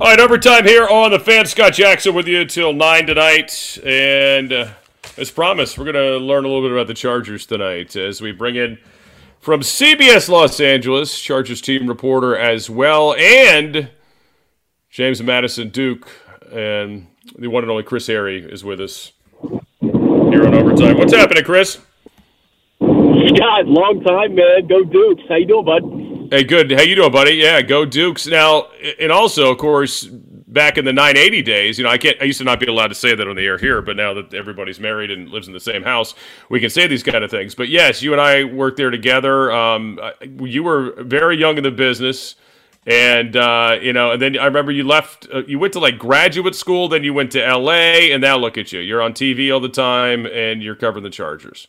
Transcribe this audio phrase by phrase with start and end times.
[0.00, 1.44] All right, overtime here on the fan.
[1.44, 3.78] Scott Jackson with you till 9 tonight.
[3.84, 4.70] And uh,
[5.18, 8.32] as promised, we're going to learn a little bit about the Chargers tonight as we
[8.32, 8.78] bring in
[9.40, 13.90] from CBS Los Angeles, Chargers team reporter as well, and
[14.88, 16.08] James Madison Duke.
[16.50, 17.08] And
[17.38, 19.12] the one and only Chris Hayre is with us
[19.42, 20.96] here on overtime.
[20.96, 21.76] What's happening, Chris?
[22.78, 24.66] Scott, long time, man.
[24.66, 25.24] Go Dukes.
[25.28, 26.09] How you doing, bud?
[26.32, 26.70] Hey, good.
[26.70, 27.32] How you doing, buddy?
[27.32, 28.24] Yeah, go Dukes.
[28.24, 28.68] Now,
[29.00, 32.16] and also, of course, back in the 980 days, you know, I can't.
[32.20, 34.14] I used to not be allowed to say that on the air here, but now
[34.14, 36.14] that everybody's married and lives in the same house,
[36.48, 37.56] we can say these kind of things.
[37.56, 39.50] But yes, you and I worked there together.
[39.50, 39.98] Um,
[40.38, 42.36] you were very young in the business,
[42.86, 45.26] and uh, you know, and then I remember you left.
[45.34, 48.56] Uh, you went to like graduate school, then you went to L.A., and now look
[48.56, 48.78] at you.
[48.78, 51.66] You're on TV all the time, and you're covering the Chargers.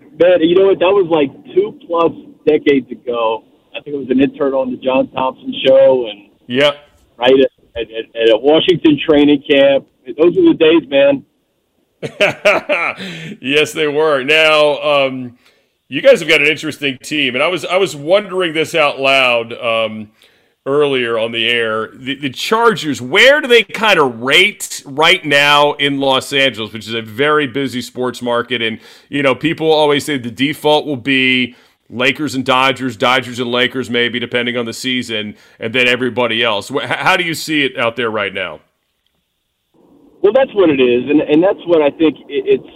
[0.00, 0.80] Man, you know what?
[0.80, 2.10] That was like two plus
[2.44, 3.44] decades ago
[3.78, 6.72] I think it was an intern on the John Thompson show, and yeah,
[7.16, 9.86] right at, at, at a Washington training camp.
[10.18, 11.24] Those were the days, man.
[13.40, 14.24] yes, they were.
[14.24, 15.38] Now, um,
[15.86, 18.98] you guys have got an interesting team, and I was I was wondering this out
[18.98, 20.10] loud um,
[20.66, 21.92] earlier on the air.
[21.94, 26.88] The, the Chargers, where do they kind of rate right now in Los Angeles, which
[26.88, 30.96] is a very busy sports market, and you know people always say the default will
[30.96, 31.54] be
[31.90, 36.68] Lakers and Dodgers, Dodgers and Lakers, maybe depending on the season, and then everybody else.
[36.68, 38.60] How do you see it out there right now?
[40.20, 42.66] Well, that's what it is, and and that's what I think it's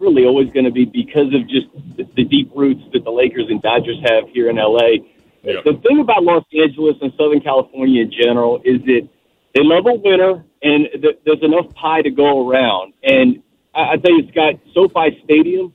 [0.00, 3.60] really always going to be because of just the, deep roots that the Lakers and
[3.62, 5.04] Dodgers have here in LA.
[5.42, 5.60] Yeah.
[5.64, 9.08] The thing about Los Angeles and Southern California in general is that
[9.54, 10.88] they love a winner, and
[11.24, 12.94] there's enough pie to go around.
[13.02, 13.42] And
[13.74, 15.72] I, I tell you, Scott, SoFi Stadium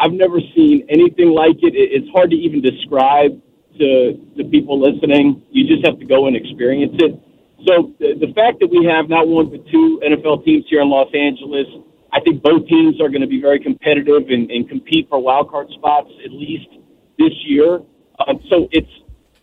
[0.00, 1.76] I've never seen anything like it.
[1.76, 3.38] It's hard to even describe
[3.78, 5.42] to the people listening.
[5.50, 7.20] You just have to go and experience it.
[7.68, 10.88] So the, the fact that we have not one but two NFL teams here in
[10.88, 11.66] Los Angeles,
[12.12, 15.50] I think both teams are going to be very competitive and, and compete for wild
[15.50, 16.68] card spots at least
[17.18, 17.80] this year.
[18.26, 18.90] Um, so it's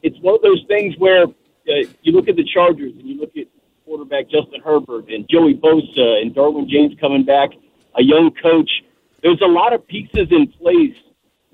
[0.01, 3.37] it's one of those things where uh, you look at the Chargers and you look
[3.37, 3.45] at
[3.85, 7.51] quarterback Justin Herbert and Joey Bosa and Derwin James coming back,
[7.95, 8.69] a young coach
[9.27, 10.95] there's a lot of pieces in place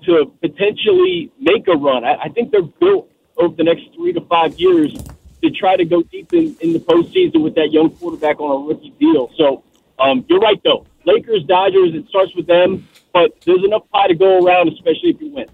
[0.04, 2.04] to potentially make a run.
[2.04, 4.94] I, I think they're built over the next three to five years
[5.42, 8.68] to try to go deep in, in the postseason with that young quarterback on a
[8.68, 9.28] rookie deal.
[9.36, 9.64] So
[9.98, 10.86] um, you're right, though.
[11.04, 15.20] Lakers, Dodgers, it starts with them, but there's enough pie to go around, especially if
[15.20, 15.48] you win.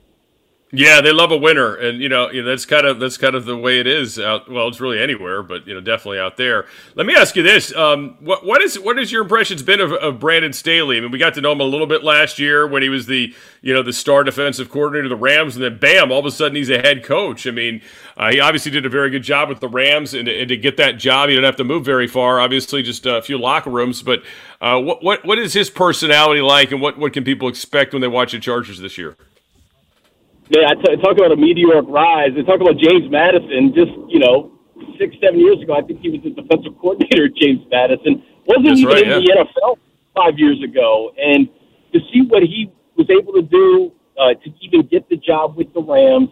[0.72, 3.56] Yeah, they love a winner, and you know, that's kind of that's kind of the
[3.56, 4.48] way it is out.
[4.48, 6.66] Well, it's really anywhere, but you know, definitely out there.
[6.94, 9.92] Let me ask you this: um, what what is what has your impressions been of,
[9.92, 10.98] of Brandon Staley?
[10.98, 13.06] I mean, we got to know him a little bit last year when he was
[13.06, 16.26] the you know the star defensive coordinator of the Rams, and then bam, all of
[16.26, 17.48] a sudden he's a head coach.
[17.48, 17.82] I mean,
[18.16, 20.76] uh, he obviously did a very good job with the Rams, and, and to get
[20.76, 22.38] that job, he didn't have to move very far.
[22.38, 24.02] Obviously, just a few locker rooms.
[24.02, 24.22] But
[24.60, 28.02] uh, what what what is his personality like, and what what can people expect when
[28.02, 29.16] they watch the Chargers this year?
[30.50, 32.34] Yeah, I t- talk about a meteoric rise.
[32.34, 33.72] They talk about James Madison.
[33.72, 34.50] Just you know,
[34.98, 37.28] six, seven years ago, I think he was the defensive coordinator.
[37.28, 39.44] James Madison wasn't That's even right, in yeah.
[39.46, 39.78] the NFL
[40.12, 41.48] five years ago, and
[41.92, 45.72] to see what he was able to do uh, to even get the job with
[45.72, 46.30] the Rams,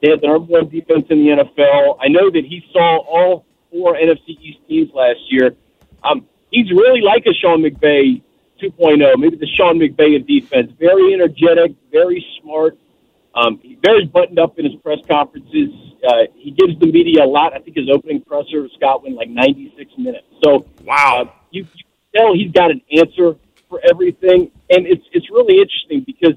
[0.00, 1.98] they had the number one defense in the NFL.
[2.00, 5.54] I know that he saw all four NFC East teams last year.
[6.02, 8.22] Um, he's really like a Sean McVay
[8.62, 10.72] 2.0, maybe the Sean McVay of defense.
[10.78, 12.78] Very energetic, very smart
[13.34, 15.70] um, he's very buttoned up in his press conferences.
[16.06, 17.54] Uh, he gives the media a lot.
[17.54, 20.26] I think his opening presser, Scott, went like 96 minutes.
[20.42, 21.84] So wow, uh, you, you
[22.14, 23.36] tell he's got an answer
[23.68, 26.34] for everything, and it's it's really interesting because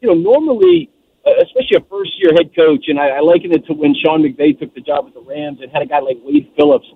[0.00, 0.90] you know normally,
[1.26, 4.22] uh, especially a first year head coach, and I, I liken it to when Sean
[4.22, 6.86] McVay took the job with the Rams and had a guy like Wade Phillips.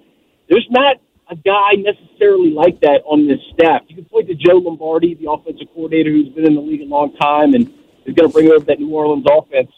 [0.49, 0.97] There's not
[1.31, 3.82] a guy necessarily like that on this staff.
[3.88, 6.84] You can point to Joe Lombardi, the offensive coordinator who's been in the league a
[6.84, 7.72] long time and
[8.06, 9.71] is going to bring over that New Orleans offense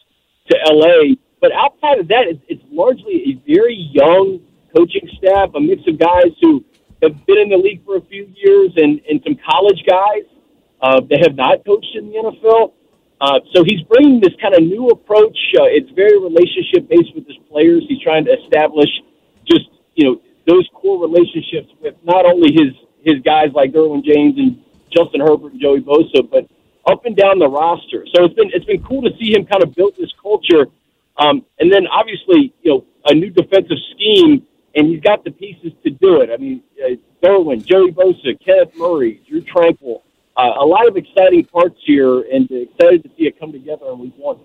[0.51, 1.15] to LA.
[1.41, 4.41] But outside of that, it's, it's largely a very young
[4.77, 6.65] coaching staff, a mix of guys who
[7.03, 10.25] have been in the league for a few years and, and some college guys
[10.81, 12.73] uh, that have not coached in the NFL.
[13.21, 15.39] Uh, so he's bringing this kind of new approach.
[15.55, 17.85] Uh, it's very relationship based with his players.
[17.89, 18.91] He's trying to establish
[19.47, 24.35] just you know those core relationships with not only his his guys like Derwin James
[24.39, 26.47] and Justin Herbert and Joey Bosa, but
[26.87, 28.07] up and down the roster.
[28.15, 30.67] So it's been it's been cool to see him kind of build this culture.
[31.17, 35.73] Um, and then obviously, you know, a new defensive scheme, and he's got the pieces
[35.85, 36.31] to do it.
[36.33, 40.01] I mean, uh, Derwin, Joey Bosa, Kenneth Murray, Drue Tranquill,
[40.37, 43.99] uh, a lot of exciting parts here, and excited to see it come together in
[43.99, 44.39] week one.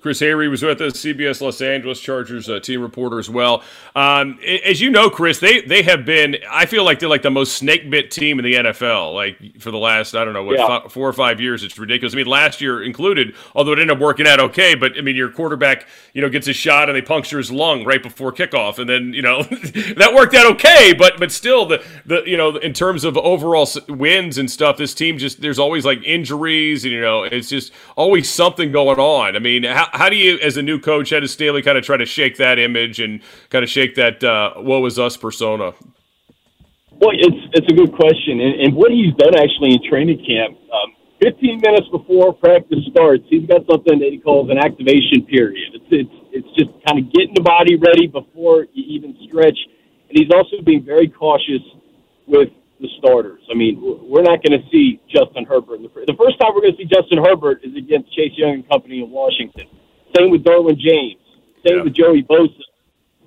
[0.00, 3.62] Chris Hayre was with us, CBS Los Angeles Chargers uh, team reporter as well.
[3.94, 6.38] Um, as you know, Chris, they they have been.
[6.50, 9.14] I feel like they're like the most snake bit team in the NFL.
[9.14, 10.88] Like for the last, I don't know, what yeah.
[10.88, 12.14] four or five years, it's ridiculous.
[12.14, 14.74] I mean, last year included, although it ended up working out okay.
[14.74, 17.84] But I mean, your quarterback, you know, gets a shot and they puncture his lung
[17.84, 19.42] right before kickoff, and then you know
[19.96, 20.94] that worked out okay.
[20.94, 24.94] But but still, the the you know, in terms of overall wins and stuff, this
[24.94, 29.36] team just there's always like injuries, and you know, it's just always something going on.
[29.36, 31.96] I mean, how how do you, as a new coach, does Staley kind of try
[31.96, 33.20] to shake that image and
[33.50, 35.72] kind of shake that uh, "what was us" persona?
[36.92, 40.58] Well, it's it's a good question, and, and what he's done actually in training camp.
[40.70, 45.74] Um, 15 minutes before practice starts, he's got something that he calls an activation period.
[45.74, 49.58] It's it's it's just kind of getting the body ready before you even stretch,
[50.08, 51.62] and he's also being very cautious
[52.26, 52.48] with
[52.80, 53.42] the starters.
[53.50, 55.76] I mean, we're not going to see Justin Herbert.
[55.76, 58.68] In the first time we're going to see Justin Herbert is against Chase Young and
[58.68, 59.66] Company in Washington.
[60.16, 61.20] Same with Derwin James.
[61.66, 61.82] Same yeah.
[61.84, 62.60] with Joey Bosa.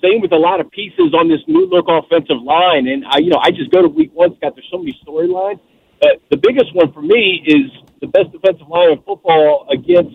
[0.04, 2.88] Same with a lot of pieces on this new look offensive line.
[2.88, 4.54] And I, you know, I just go to week one, Scott.
[4.56, 5.60] There's so many storylines.
[6.02, 7.72] But the biggest one for me is
[8.02, 10.14] the best defensive line in football against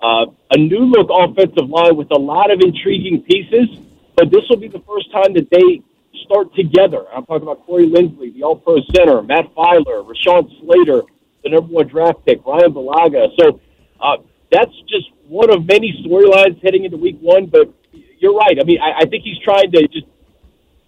[0.00, 3.66] uh, a new look offensive line with a lot of intriguing pieces.
[4.14, 5.82] But this will be the first time that they
[6.24, 7.04] start together.
[7.12, 11.02] I'm talking about Corey Linsley, the All Pro center, Matt Feiler, Rashawn Slater,
[11.42, 13.28] the number one draft pick, Ryan Bulaga.
[13.40, 13.60] So
[14.00, 14.18] uh,
[14.52, 17.46] that's just one of many storylines heading into week one.
[17.46, 17.72] But
[18.18, 18.58] you're right.
[18.60, 20.06] I mean, I, I think he's trying to just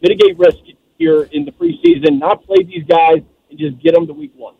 [0.02, 0.58] mitigate risk
[0.98, 4.54] here in the preseason, not play these guys, and just get them to week one.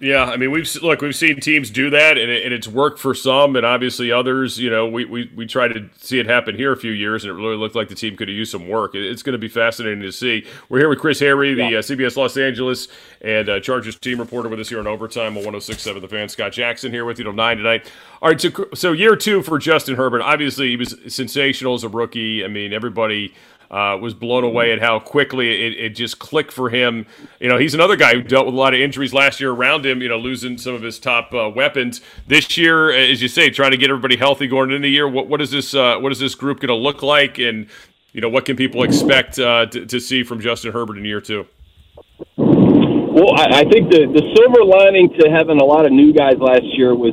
[0.00, 3.00] Yeah, I mean, we've look, we've seen teams do that, and, it, and, it's worked
[3.00, 4.56] for some, and obviously others.
[4.56, 7.32] You know, we, we we tried to see it happen here a few years, and
[7.32, 8.94] it really looked like the team could have used some work.
[8.94, 10.46] It's going to be fascinating to see.
[10.68, 11.78] We're here with Chris Hayre, the yeah.
[11.78, 12.86] uh, CBS Los Angeles
[13.22, 16.28] and uh, Chargers team reporter, with us here on overtime on 106.7 The Fan.
[16.28, 17.90] Scott Jackson here with you till nine tonight.
[18.22, 20.22] All right, so so year two for Justin Herbert.
[20.22, 22.44] Obviously, he was sensational as a rookie.
[22.44, 23.34] I mean, everybody
[23.70, 27.06] uh, was blown away at how quickly it, it, just clicked for him.
[27.38, 29.84] You know, he's another guy who dealt with a lot of injuries last year around
[29.84, 32.00] him, you know, losing some of his top uh, weapons.
[32.26, 35.06] This year, as you say, trying to get everybody healthy going into the year.
[35.06, 37.38] What, what is this uh, what is this group going to look like?
[37.38, 37.66] And,
[38.12, 41.20] you know, what can people expect uh, to, to, see from Justin Herbert in year
[41.20, 41.46] two?
[42.38, 46.36] Well, I, I think the, the silver lining to having a lot of new guys
[46.38, 47.12] last year was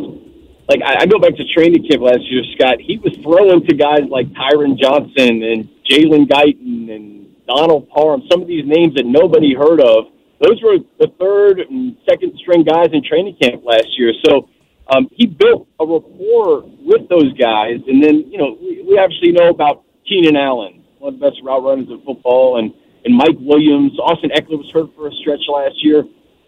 [0.67, 2.81] like I, I go back to training camp last year, Scott.
[2.81, 8.41] He was throwing to guys like Tyron Johnson and Jalen Guyton and Donald Parham, some
[8.41, 10.05] of these names that nobody heard of.
[10.41, 14.11] Those were the third and second string guys in training camp last year.
[14.25, 14.49] So
[14.87, 17.79] um, he built a rapport with those guys.
[17.87, 21.41] And then, you know, we, we obviously know about Keenan Allen, one of the best
[21.43, 22.73] route runners in football, and,
[23.05, 23.97] and Mike Williams.
[23.99, 26.03] Austin Ekeler was hurt for a stretch last year.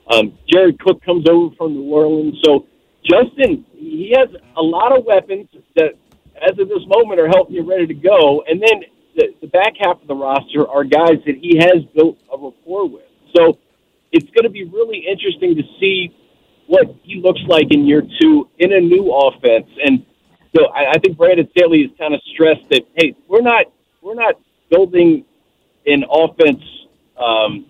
[0.09, 2.35] Um, Jared Cook comes over from New Orleans.
[2.43, 2.67] So
[3.03, 5.93] Justin, he has a lot of weapons that,
[6.41, 8.43] as of this moment, are healthy and ready to go.
[8.47, 8.83] And then
[9.15, 12.87] the, the back half of the roster are guys that he has built a rapport
[12.87, 13.03] with.
[13.35, 13.57] So
[14.11, 16.15] it's going to be really interesting to see
[16.67, 19.67] what he looks like in year two in a new offense.
[19.83, 20.05] And
[20.55, 23.65] so I, I think Brandon Staley has kind of stressed that hey, we're not
[24.01, 24.35] we're not
[24.69, 25.25] building
[25.85, 26.63] an offense
[27.17, 27.65] um,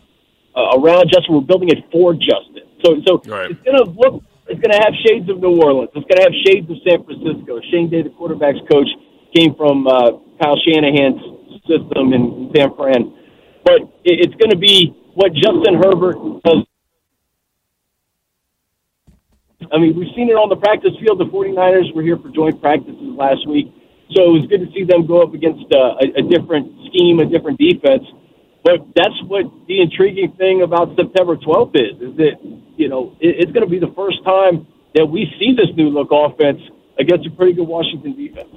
[0.56, 1.36] uh, around Justin.
[1.36, 2.68] We're building it for Justin.
[2.84, 3.52] So so right.
[3.52, 5.90] it's going to look it's going to have shades of New Orleans.
[5.96, 7.60] It's going to have shades of San Francisco.
[7.72, 8.88] Shane Day, the quarterbacks coach,
[9.36, 11.20] came from uh, Kyle Shanahan's
[11.68, 13.14] system in San Fran.
[13.64, 16.64] But it's going to be what Justin Herbert does.
[19.72, 21.20] I mean, we've seen it on the practice field.
[21.20, 23.68] The 49ers were here for joint practices last week.
[24.16, 27.20] So it was good to see them go up against uh, a, a different scheme,
[27.20, 28.08] a different defense.
[28.64, 32.36] But that's what the intriguing thing about September 12th is, is that,
[32.78, 35.90] you know, it, it's going to be the first time that we see this new
[35.90, 36.62] look offense
[37.00, 38.50] against a pretty good Washington defense.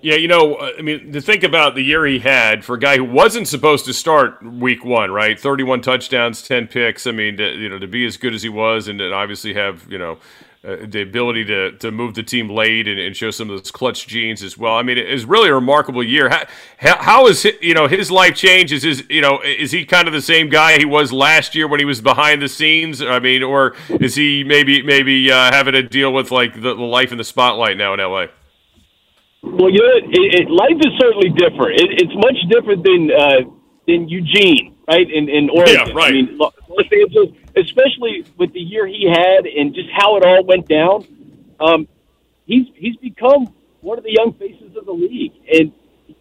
[0.00, 2.78] Yeah, you know, uh, I mean, to think about the year he had for a
[2.78, 5.38] guy who wasn't supposed to start week one, right?
[5.38, 7.06] 31 touchdowns, 10 picks.
[7.06, 9.54] I mean, to, you know, to be as good as he was and to obviously
[9.54, 10.18] have, you know,
[10.64, 13.70] uh, the ability to, to move the team late and, and, show some of those
[13.70, 14.74] clutch genes as well.
[14.74, 16.28] I mean, it's really a remarkable year.
[16.28, 18.72] How, how is his, you know his life change?
[18.72, 21.68] Is his you know is he kind of the same guy he was last year
[21.68, 23.00] when he was behind the scenes?
[23.00, 26.82] I mean, or is he maybe maybe uh, having to deal with like the, the
[26.82, 28.26] life in the spotlight now in LA?
[29.42, 31.80] Well, you know, it, it, life is certainly different.
[31.80, 33.50] It, it's much different than uh,
[33.86, 35.08] than Eugene, right?
[35.08, 36.08] In in Oregon, yeah, right.
[36.08, 36.52] I mean, Los
[36.92, 41.06] Angeles, especially with the year he had and just how it all went down.
[41.60, 41.88] Um,
[42.46, 45.72] he's he's become one of the young faces of the league, and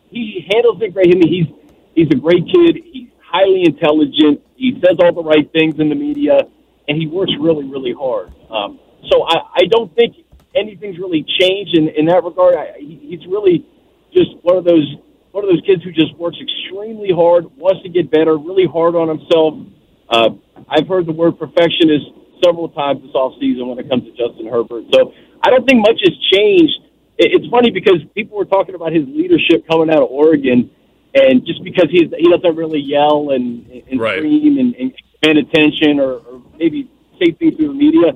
[0.10, 1.16] he handles it great.
[1.16, 1.48] I mean, he's
[1.96, 2.78] he's a great kid.
[2.86, 4.42] He's highly intelligent.
[4.56, 6.42] He says all the right things in the media,
[6.88, 8.32] and he works really, really hard.
[8.50, 10.16] Um, so I, I don't think
[10.58, 12.56] anything's really changed in, in that regard.
[12.56, 13.66] I, he's really
[14.14, 14.98] just one of those
[15.32, 18.96] one of those kids who just works extremely hard, wants to get better, really hard
[18.96, 19.54] on himself.
[20.10, 20.30] Uh,
[20.68, 22.06] I've heard the word perfectionist
[22.44, 24.86] several times this off season when it comes to Justin Herbert.
[24.94, 26.74] So I don't think much has changed.
[27.20, 30.70] It's funny because people were talking about his leadership coming out of Oregon,
[31.14, 34.18] and just because he's he doesn't really yell and, and right.
[34.18, 38.14] scream and, and command attention or, or maybe say things through the media,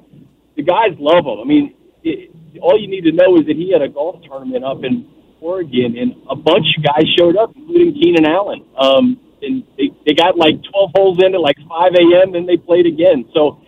[0.56, 1.40] the guys love him.
[1.40, 2.31] I mean, it,
[2.62, 5.08] all you need to know is that he had a golf tournament up in
[5.40, 8.64] Oregon, and a bunch of guys showed up, including Keenan Allen.
[8.78, 12.36] Um, and they, they got like 12 holes in at like 5 a.m.
[12.36, 13.26] and they played again.
[13.34, 13.60] So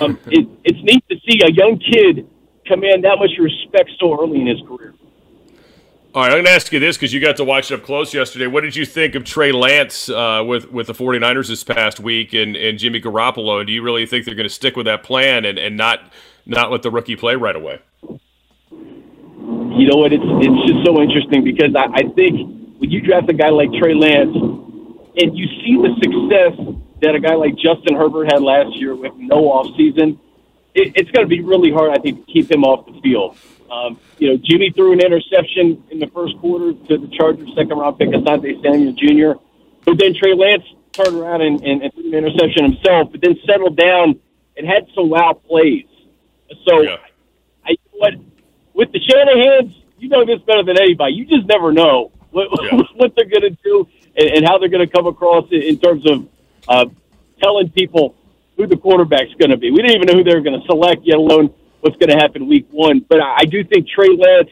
[0.00, 2.26] um, it, it's neat to see a young kid
[2.66, 4.94] command that much respect so early in his career.
[6.12, 7.84] All right, I'm going to ask you this because you got to watch it up
[7.84, 8.48] close yesterday.
[8.48, 12.32] What did you think of Trey Lance uh, with with the 49ers this past week
[12.32, 13.58] and, and Jimmy Garoppolo?
[13.58, 16.00] And do you really think they're going to stick with that plan and, and not
[16.46, 17.80] not let the rookie play right away?
[18.02, 20.12] You know what?
[20.12, 23.72] It's it's just so interesting because I, I think when you draft a guy like
[23.78, 28.76] Trey Lance and you see the success that a guy like Justin Herbert had last
[28.76, 30.18] year with no off season,
[30.74, 33.36] it, it's going to be really hard, I think, to keep him off the field.
[33.70, 37.78] Um, you know, Jimmy threw an interception in the first quarter to the Chargers' second
[37.78, 39.40] round pick, Asante Samuel Jr.
[39.84, 43.38] But then Trey Lance turned around and, and, and threw an interception himself, but then
[43.46, 44.18] settled down
[44.56, 45.86] and had some wow plays.
[46.66, 46.96] So, yeah.
[47.64, 48.14] I, what
[48.74, 51.14] with the Shanahan's, you know this better than anybody.
[51.14, 52.80] You just never know what, yeah.
[52.96, 56.06] what they're going to do and, and how they're going to come across in terms
[56.10, 56.28] of
[56.68, 56.86] uh,
[57.42, 58.14] telling people
[58.56, 59.70] who the quarterback's going to be.
[59.70, 62.16] We didn't even know who they were going to select, yet alone what's going to
[62.16, 63.04] happen week one.
[63.08, 64.50] But I, I do think Trey Lance,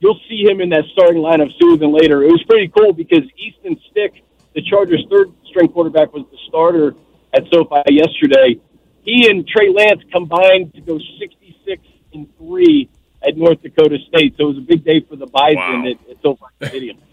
[0.00, 2.22] you'll see him in that starting lineup sooner than later.
[2.22, 4.24] It was pretty cool because Easton Stick,
[4.54, 6.94] the Chargers' third string quarterback, was the starter
[7.32, 8.60] at SoFi yesterday.
[9.04, 11.82] He and Trey Lance combined to go 66
[12.14, 12.88] and three
[13.26, 14.36] at North Dakota State.
[14.36, 15.86] So it was a big day for the Bison wow.
[15.86, 16.98] at, at SoFi Stadium.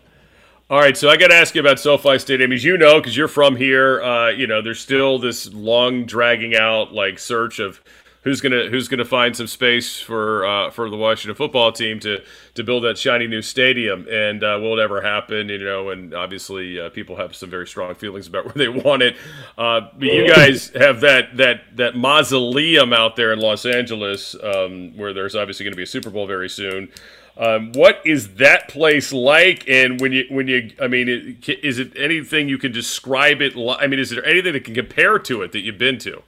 [0.70, 2.54] All right, so I got to ask you about SoFi Stadium.
[2.54, 6.56] As you know, because you're from here, uh, you know, there's still this long, dragging
[6.56, 7.82] out like search of
[8.24, 12.22] who's gonna who's gonna find some space for uh, for the Washington football team to
[12.54, 15.50] to build that shiny new stadium, and uh, will it ever happen?
[15.50, 19.02] You know, and obviously uh, people have some very strong feelings about where they want
[19.02, 19.16] it.
[19.58, 24.96] Uh, but you guys have that that that mausoleum out there in Los Angeles, um,
[24.96, 26.90] where there's obviously going to be a Super Bowl very soon.
[27.38, 29.68] Um, what is that place like?
[29.68, 33.54] And when you when you, I mean, is it anything you can describe it?
[33.58, 36.24] I mean, is there anything that can compare to it that you've been to?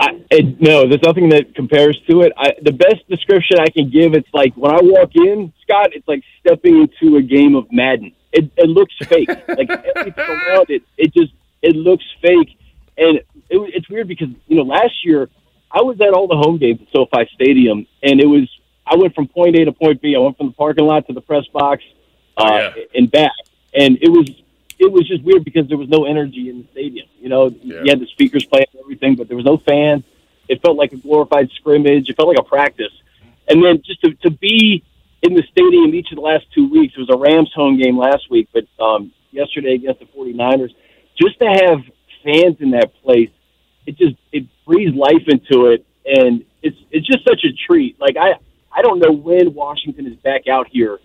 [0.00, 2.32] I, it, no, there's nothing that compares to it.
[2.36, 6.06] I, the best description I can give, it's like when I walk in, Scott, it's
[6.06, 8.12] like stepping into a game of Madden.
[8.32, 9.28] It, it looks fake.
[9.48, 12.56] like everything around it, it just it looks fake,
[12.96, 15.28] and it, it's weird because you know last year
[15.72, 18.48] I was at all the home games at SoFi Stadium, and it was
[18.86, 20.14] I went from point A to point B.
[20.14, 21.82] I went from the parking lot to the press box
[22.36, 22.84] uh, oh, yeah.
[22.94, 23.32] and back,
[23.74, 24.30] and it was
[24.78, 27.08] it was just weird because there was no energy in the stadium.
[27.20, 27.82] You know, yeah.
[27.82, 28.66] you had the speakers playing
[28.98, 30.04] everything, but there was no fans.
[30.48, 32.08] It felt like a glorified scrimmage.
[32.08, 32.92] It felt like a practice.
[33.48, 34.84] And then just to, to be
[35.22, 37.98] in the stadium each of the last two weeks, it was a Rams home game
[37.98, 40.74] last week, but um, yesterday against the 49ers,
[41.20, 41.78] just to have
[42.24, 43.30] fans in that place,
[43.86, 45.84] it just, it breathes life into it.
[46.04, 48.00] And it's, it's just such a treat.
[48.00, 48.34] Like I,
[48.72, 50.98] I don't know when Washington is back out here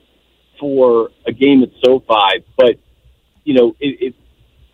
[0.60, 2.78] for a game at SoFi, but
[3.44, 4.14] you know, if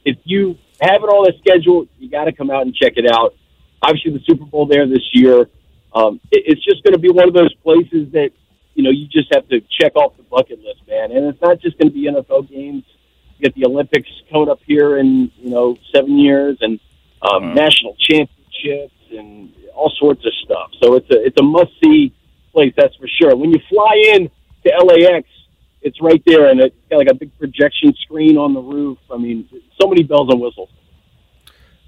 [0.05, 3.11] if you have it on a schedule, you got to come out and check it
[3.11, 3.35] out.
[3.81, 5.49] Obviously, the Super Bowl there this year.
[5.93, 8.31] Um, it, it's just going to be one of those places that
[8.75, 11.11] you know you just have to check off the bucket list, man.
[11.11, 12.83] And it's not just going to be NFL games.
[13.37, 16.79] You get the Olympics coming up here in you know seven years, and
[17.21, 17.53] um, wow.
[17.53, 20.71] national championships, and all sorts of stuff.
[20.81, 22.13] So it's a it's a must see
[22.51, 23.35] place, that's for sure.
[23.35, 24.29] When you fly in
[24.65, 25.27] to LAX,
[25.81, 28.97] it's right there, and it's got like a big projection screen on the roof.
[29.11, 29.47] I mean,
[29.79, 30.69] so many bells and whistles.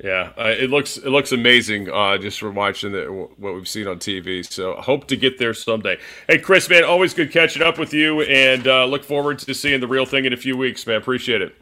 [0.04, 3.06] Yeah, uh, it looks it looks amazing uh, just from watching the,
[3.38, 4.44] what we've seen on TV.
[4.44, 6.00] So I hope to get there someday.
[6.28, 9.80] Hey, Chris, man, always good catching up with you, and uh, look forward to seeing
[9.80, 10.98] the real thing in a few weeks, man.
[10.98, 11.56] Appreciate it.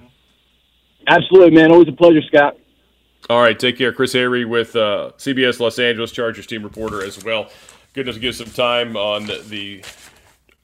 [1.08, 1.72] Absolutely, man.
[1.72, 2.56] Always a pleasure, Scott.
[3.30, 7.22] All right, take care, Chris Hayre with uh, CBS Los Angeles Chargers team reporter as
[7.24, 7.50] well.
[7.94, 9.84] Good to give some time on the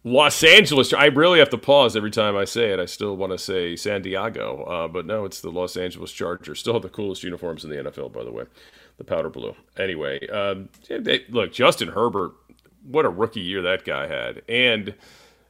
[0.05, 0.93] Los Angeles.
[0.93, 2.79] I really have to pause every time I say it.
[2.79, 6.59] I still want to say San Diego, uh, but no, it's the Los Angeles Chargers.
[6.59, 8.43] Still have the coolest uniforms in the NFL, by the way,
[8.97, 9.55] the powder blue.
[9.77, 12.33] Anyway, um, they, look, Justin Herbert,
[12.83, 14.93] what a rookie year that guy had, and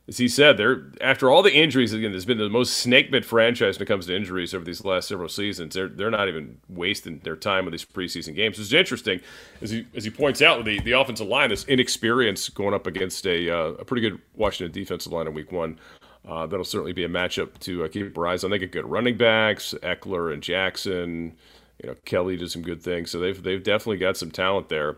[0.07, 1.91] as he said, they're after all the injuries.
[1.91, 4.85] Again, there's been the most snake bit franchise when it comes to injuries over these
[4.85, 5.73] last several seasons.
[5.73, 8.59] They're they're not even wasting their time with these preseason games.
[8.59, 9.19] It's interesting,
[9.61, 13.25] as he as he points out, the the offensive line, is inexperienced going up against
[13.25, 15.79] a uh, a pretty good Washington defensive line in Week One.
[16.27, 18.51] Uh, that'll certainly be a matchup to uh, keep our eyes on.
[18.51, 21.35] They get good running backs, Ekeler and Jackson.
[21.81, 24.97] You know, Kelley did some good things, so they've they've definitely got some talent there.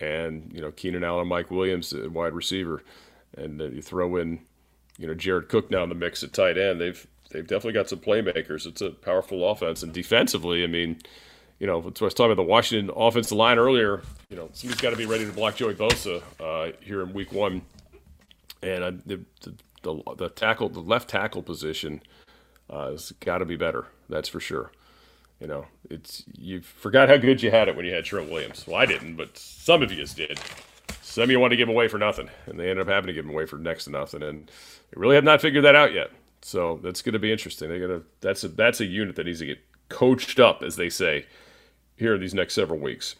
[0.00, 2.82] And you know, Keenan Allen, Mike Williams, wide receiver
[3.36, 4.40] and then you throw in,
[4.98, 6.80] you know, Jared Cook now in the mix at tight end.
[6.80, 8.66] They've they've definitely got some playmakers.
[8.66, 10.98] It's a powerful offense, and defensively, I mean,
[11.58, 14.02] you know, so I was talking about the Washington offensive line earlier.
[14.30, 17.32] You know, somebody's got to be ready to block Joey Bosa uh, here in Week
[17.32, 17.62] One,
[18.62, 22.02] and uh, the, the, the the tackle, the left tackle position,
[22.68, 23.86] uh, has got to be better.
[24.08, 24.72] That's for sure.
[25.40, 28.64] You know, it's you forgot how good you had it when you had Trent Williams.
[28.66, 30.38] Well, I didn't, but some of you did.
[31.12, 33.08] Some of you want to give them away for nothing, and they ended up having
[33.08, 35.76] to give them away for next to nothing, and they really have not figured that
[35.76, 36.10] out yet.
[36.40, 37.68] So that's going to be interesting.
[37.68, 39.58] They're gonna that's a that's a unit that needs to get
[39.90, 41.26] coached up, as they say,
[41.96, 43.14] here in these next several weeks.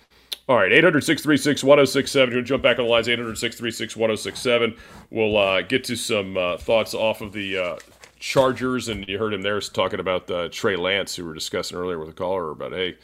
[0.48, 2.34] All right, 800 636 1067.
[2.34, 4.74] We'll jump back on the lines, 800 636 1067.
[5.10, 7.76] We'll uh, get to some uh, thoughts off of the uh,
[8.18, 11.76] Chargers, and you heard him there talking about uh, Trey Lance, who we were discussing
[11.76, 12.96] earlier with a caller about, hey,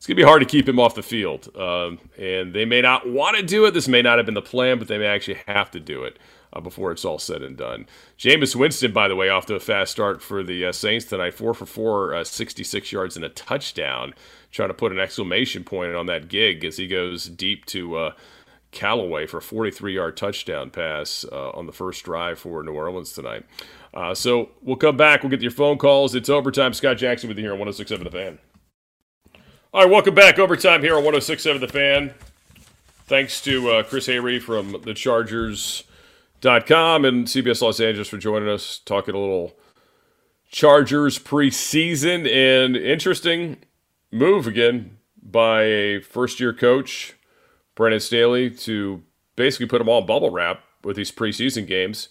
[0.00, 1.54] it's going to be hard to keep him off the field.
[1.54, 3.72] Um, and they may not want to do it.
[3.72, 6.18] This may not have been the plan, but they may actually have to do it
[6.54, 7.84] uh, before it's all said and done.
[8.18, 11.34] Jameis Winston, by the way, off to a fast start for the uh, Saints tonight.
[11.34, 14.14] Four for four, uh, 66 yards and a touchdown.
[14.50, 18.12] Trying to put an exclamation point on that gig as he goes deep to uh,
[18.72, 23.12] Callaway for a 43 yard touchdown pass uh, on the first drive for New Orleans
[23.12, 23.44] tonight.
[23.92, 25.22] Uh, so we'll come back.
[25.22, 26.14] We'll get your phone calls.
[26.14, 26.72] It's overtime.
[26.72, 28.38] Scott Jackson with you here on 1067 The Fan.
[29.72, 30.40] All right, welcome back.
[30.40, 32.12] Overtime here on 1067 The Fan.
[33.06, 35.84] Thanks to uh, Chris Hayre from the Chargers.com
[37.04, 39.54] and CBS Los Angeles for joining us, talking a little
[40.50, 43.58] Chargers preseason and interesting
[44.10, 47.14] move again by a first year coach,
[47.76, 49.04] Brandon Staley, to
[49.36, 52.08] basically put them all in bubble wrap with these preseason games.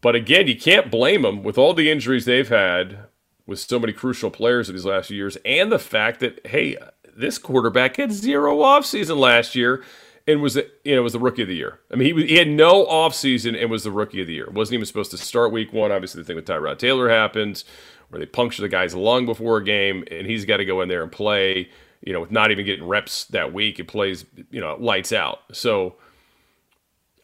[0.00, 3.06] But again, you can't blame them with all the injuries they've had
[3.46, 6.76] with so many crucial players in these last few years, and the fact that hey,
[7.16, 9.82] this quarterback had zero offseason last year
[10.26, 11.80] and was the, you know was the rookie of the year.
[11.92, 14.48] I mean, he he had no offseason and was the rookie of the year.
[14.50, 15.92] wasn't even supposed to start week one.
[15.92, 17.64] Obviously, the thing with Tyrod Taylor happens
[18.08, 20.88] where they puncture the guy's lung before a game, and he's got to go in
[20.88, 21.68] there and play.
[22.02, 25.40] You know, with not even getting reps that week, it plays you know lights out.
[25.52, 25.96] So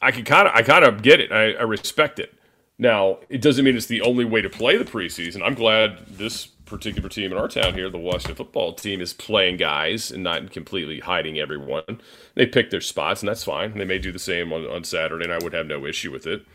[0.00, 1.33] I can kind of I kind of get it.
[1.33, 2.35] I, I respect it.
[2.81, 5.43] Now, it doesn't mean it's the only way to play the preseason.
[5.43, 9.59] I'm glad this particular team in our town here, the Washington football team, is playing
[9.59, 12.01] guys and not completely hiding everyone.
[12.37, 13.77] They pick their spots, and that's fine.
[13.77, 16.27] They may do the same on, on Saturday, and I would have no issue with
[16.27, 16.47] it.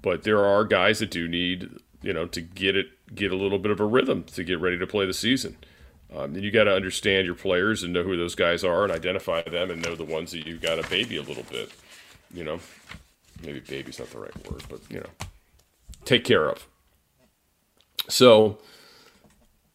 [0.00, 1.68] But there are guys that do need,
[2.02, 4.78] you know, to get it, get a little bit of a rhythm to get ready
[4.78, 5.56] to play the season.
[6.16, 9.42] Um, you got to understand your players and know who those guys are and identify
[9.42, 11.72] them and know the ones that you've got to baby a little bit.
[12.32, 12.60] You know,
[13.42, 15.10] maybe baby's not the right word, but you know
[16.08, 16.66] take care of.
[18.08, 18.58] So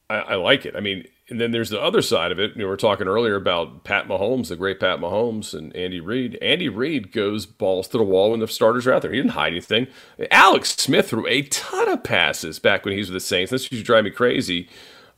[0.09, 0.75] I, I, like it.
[0.75, 2.57] I mean, and then there's the other side of it.
[2.57, 6.37] We were talking earlier about Pat Mahomes, the great Pat Mahomes, and Andy Reid.
[6.41, 9.11] Andy Reid goes balls to the wall when the starters are out there.
[9.11, 9.87] He didn't hide anything.
[10.31, 13.51] Alex Smith threw a ton of passes back when he was with the Saints.
[13.51, 14.67] This used to drive me crazy.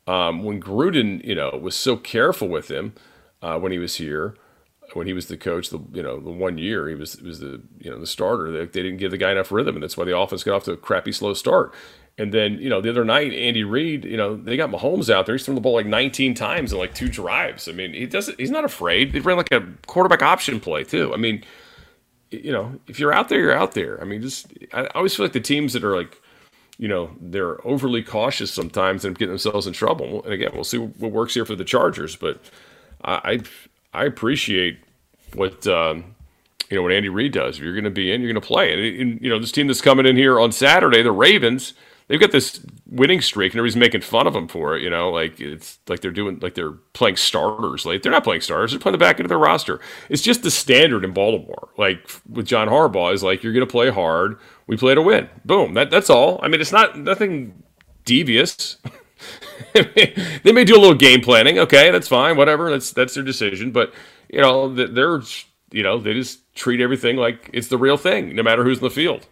[0.08, 2.93] Um, when Gruden, you know, was so careful with him
[3.41, 4.36] uh, when he was here
[4.95, 7.62] when he was the coach, the you know the one year he was was the
[7.79, 8.51] you know the starter.
[8.51, 10.63] They, they didn't give the guy enough rhythm, and that's why the offense got off
[10.65, 11.73] to a crappy slow start.
[12.17, 15.25] And then you know the other night, Andy Reid, you know they got Mahomes out
[15.25, 15.36] there.
[15.36, 17.67] He's thrown the ball like 19 times in like two drives.
[17.67, 18.39] I mean, he doesn't.
[18.39, 19.13] He's not afraid.
[19.13, 21.13] He ran like a quarterback option play too.
[21.13, 21.43] I mean,
[22.31, 24.01] you know, if you're out there, you're out there.
[24.01, 26.21] I mean, just I always feel like the teams that are like
[26.77, 30.23] you know they're overly cautious sometimes and getting themselves in trouble.
[30.23, 32.39] And again, we'll see what works here for the Chargers, but
[33.03, 33.41] I
[33.95, 34.79] I appreciate
[35.35, 36.15] what um,
[36.69, 37.57] you know what Andy Reid does.
[37.57, 38.73] If you're going to be in, you're going to play.
[38.73, 41.73] And, and, you know this team that's coming in here on Saturday, the Ravens,
[42.07, 44.83] they've got this winning streak, and everybody's making fun of them for it.
[44.83, 47.85] You know, like it's like they're doing like they're playing starters.
[47.85, 49.79] Like they're not playing starters; they're playing the back end of their roster.
[50.09, 51.69] It's just the standard in Baltimore.
[51.77, 54.37] Like with John Harbaugh, is like you're going to play hard.
[54.67, 55.29] We play to win.
[55.43, 55.73] Boom.
[55.73, 56.39] That that's all.
[56.41, 57.63] I mean, it's not nothing
[58.03, 58.77] devious.
[59.73, 61.59] they may do a little game planning.
[61.59, 62.37] Okay, that's fine.
[62.37, 62.69] Whatever.
[62.69, 63.71] That's that's their decision.
[63.71, 63.93] But
[64.29, 65.21] you know, they're
[65.71, 68.83] you know they just treat everything like it's the real thing, no matter who's in
[68.85, 69.27] the field.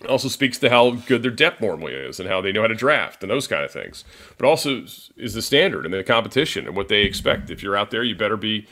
[0.00, 2.68] It also speaks to how good their depth normally is and how they know how
[2.68, 4.04] to draft and those kind of things.
[4.38, 4.84] But also
[5.16, 7.50] is the standard and the competition and what they expect.
[7.50, 8.66] If you're out there, you better be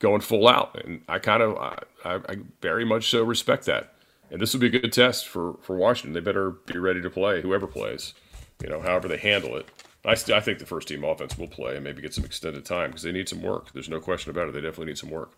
[0.00, 0.80] going full out.
[0.84, 3.94] And I kind of, I, I very much so respect that.
[4.30, 6.14] and this will be a good test for for Washington.
[6.14, 8.14] They better be ready to play whoever plays,
[8.62, 9.68] you know, however they handle it.
[10.04, 12.64] I, st- I think the first team offense will play and maybe get some extended
[12.64, 13.72] time because they need some work.
[13.72, 14.52] There's no question about it.
[14.52, 15.32] They definitely need some work.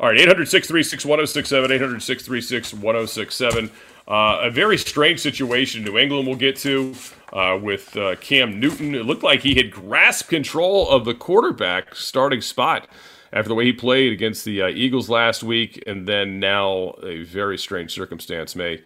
[0.00, 3.70] All right, 800 636 1067, 800 636 1067.
[4.08, 6.94] Uh, a very strange situation New England will get to
[7.32, 8.94] uh, with uh, Cam Newton.
[8.94, 12.88] It looked like he had grasped control of the quarterback starting spot
[13.32, 17.22] after the way he played against the uh, Eagles last week, and then now a
[17.22, 18.82] very strange circumstance may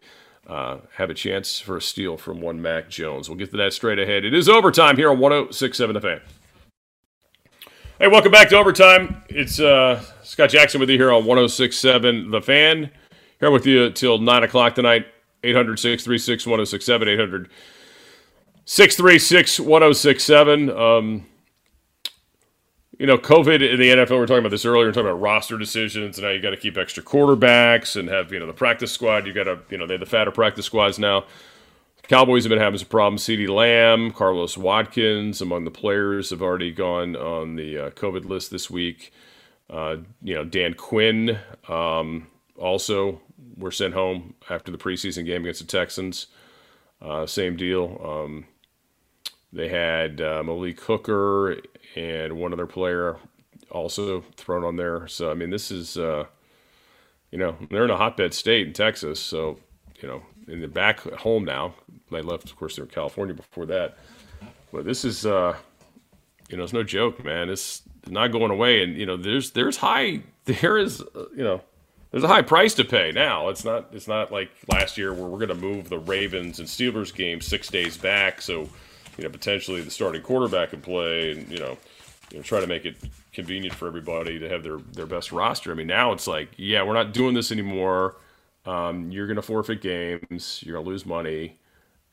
[0.47, 3.29] uh, have a chance for a steal from one Mac Jones.
[3.29, 4.25] We'll get to that straight ahead.
[4.25, 6.21] It is overtime here on 1067 The Fan.
[7.99, 9.23] Hey, welcome back to overtime.
[9.29, 12.91] It's uh, Scott Jackson with you here on 1067 The Fan.
[13.41, 15.07] Here with you till 9 o'clock tonight.
[15.43, 17.09] 800 636 1067.
[17.09, 17.51] 800
[18.65, 21.25] 636 1067.
[22.99, 25.09] You know, COVID in the NFL, we were talking about this earlier, we are talking
[25.09, 28.47] about roster decisions, and now you got to keep extra quarterbacks and have, you know,
[28.47, 29.27] the practice squad.
[29.27, 31.25] You got to, you know, they have the fatter practice squads now.
[32.05, 33.25] Cowboys have been having some problems.
[33.25, 38.51] CeeDee Lamb, Carlos Watkins, among the players, have already gone on the uh, COVID list
[38.51, 39.13] this week.
[39.69, 43.21] Uh, you know, Dan Quinn um, also
[43.57, 46.29] were sent home after the preseason game against the Texans.
[47.01, 48.01] Uh, same deal.
[48.05, 48.47] Um,
[49.55, 51.57] they had uh, Malik Hooker
[51.97, 53.17] and one other player
[53.71, 55.07] also thrown on there.
[55.09, 56.27] So I mean, this is uh,
[57.31, 59.21] you know they're in a hotbed state in Texas.
[59.21, 59.59] So
[60.03, 61.75] you know, in the back home now.
[62.11, 63.97] They left, of course, they were California before that.
[64.73, 65.57] But this is uh,
[66.49, 67.49] you know, it's no joke, man.
[67.49, 71.63] It's not going away, and you know, there's there's high there is uh, you know
[72.11, 73.49] there's a high price to pay now.
[73.49, 76.69] It's not it's not like last year where we're going to move the Ravens and
[76.69, 78.69] Steelers game six days back, so
[79.17, 81.77] you know potentially the starting quarterback can play, and you know
[82.31, 82.97] you know, try to make it
[83.33, 85.71] convenient for everybody to have their their best roster.
[85.71, 88.17] I mean, now it's like, yeah, we're not doing this anymore.
[88.67, 90.63] Um, you're going to forfeit games.
[90.65, 91.59] You're going to lose money,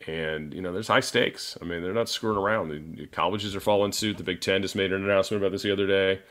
[0.07, 1.57] and you know there's high stakes.
[1.61, 2.97] I mean, they're not screwing around.
[2.97, 4.17] The colleges are following suit.
[4.17, 6.21] The Big Ten just made an announcement about this the other day.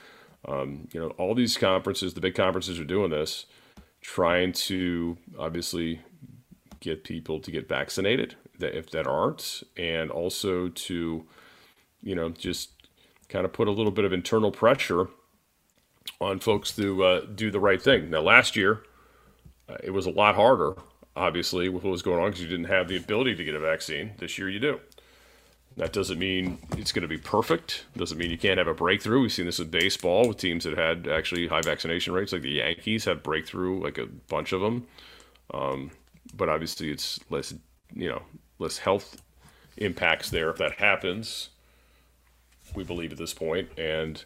[0.46, 3.44] Um, you know, all these conferences, the big conferences, are doing this,
[4.00, 6.00] trying to obviously
[6.80, 11.26] get people to get vaccinated that if that aren't, and also to,
[12.02, 12.70] you know, just
[13.28, 15.08] kind of put a little bit of internal pressure
[16.20, 18.10] on folks to uh, do the right thing.
[18.10, 18.82] Now, last year,
[19.68, 20.74] uh, it was a lot harder,
[21.16, 23.60] obviously, with what was going on because you didn't have the ability to get a
[23.60, 24.12] vaccine.
[24.18, 24.80] This year, you do.
[25.76, 27.84] That doesn't mean it's going to be perfect.
[27.96, 29.22] Doesn't mean you can't have a breakthrough.
[29.22, 32.50] We've seen this in baseball with teams that had actually high vaccination rates, like the
[32.50, 34.86] Yankees had breakthrough, like a bunch of them.
[35.54, 35.92] Um,
[36.34, 37.54] but obviously, it's less,
[37.94, 38.22] you know,
[38.60, 39.20] less health
[39.76, 41.50] impacts there if that happens
[42.74, 44.24] we believe at this point, and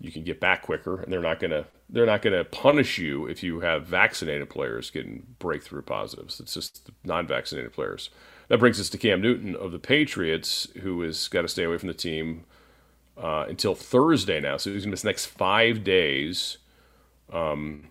[0.00, 1.00] you can get back quicker.
[1.00, 5.26] And they're not gonna they're not gonna punish you if you have vaccinated players getting
[5.38, 6.40] breakthrough positives.
[6.40, 8.10] It's just non-vaccinated players.
[8.48, 11.78] That brings us to Cam Newton of the Patriots, who has got to stay away
[11.78, 12.44] from the team
[13.16, 14.56] uh, until Thursday now.
[14.56, 16.58] So he's to miss the next five days.
[17.32, 17.88] Um,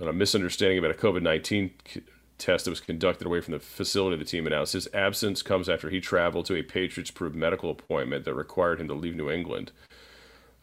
[0.00, 1.70] a misunderstanding about a COVID 19
[2.42, 4.72] test that was conducted away from the facility the team announced.
[4.72, 8.88] His absence comes after he traveled to a Patriots approved medical appointment that required him
[8.88, 9.72] to leave New England.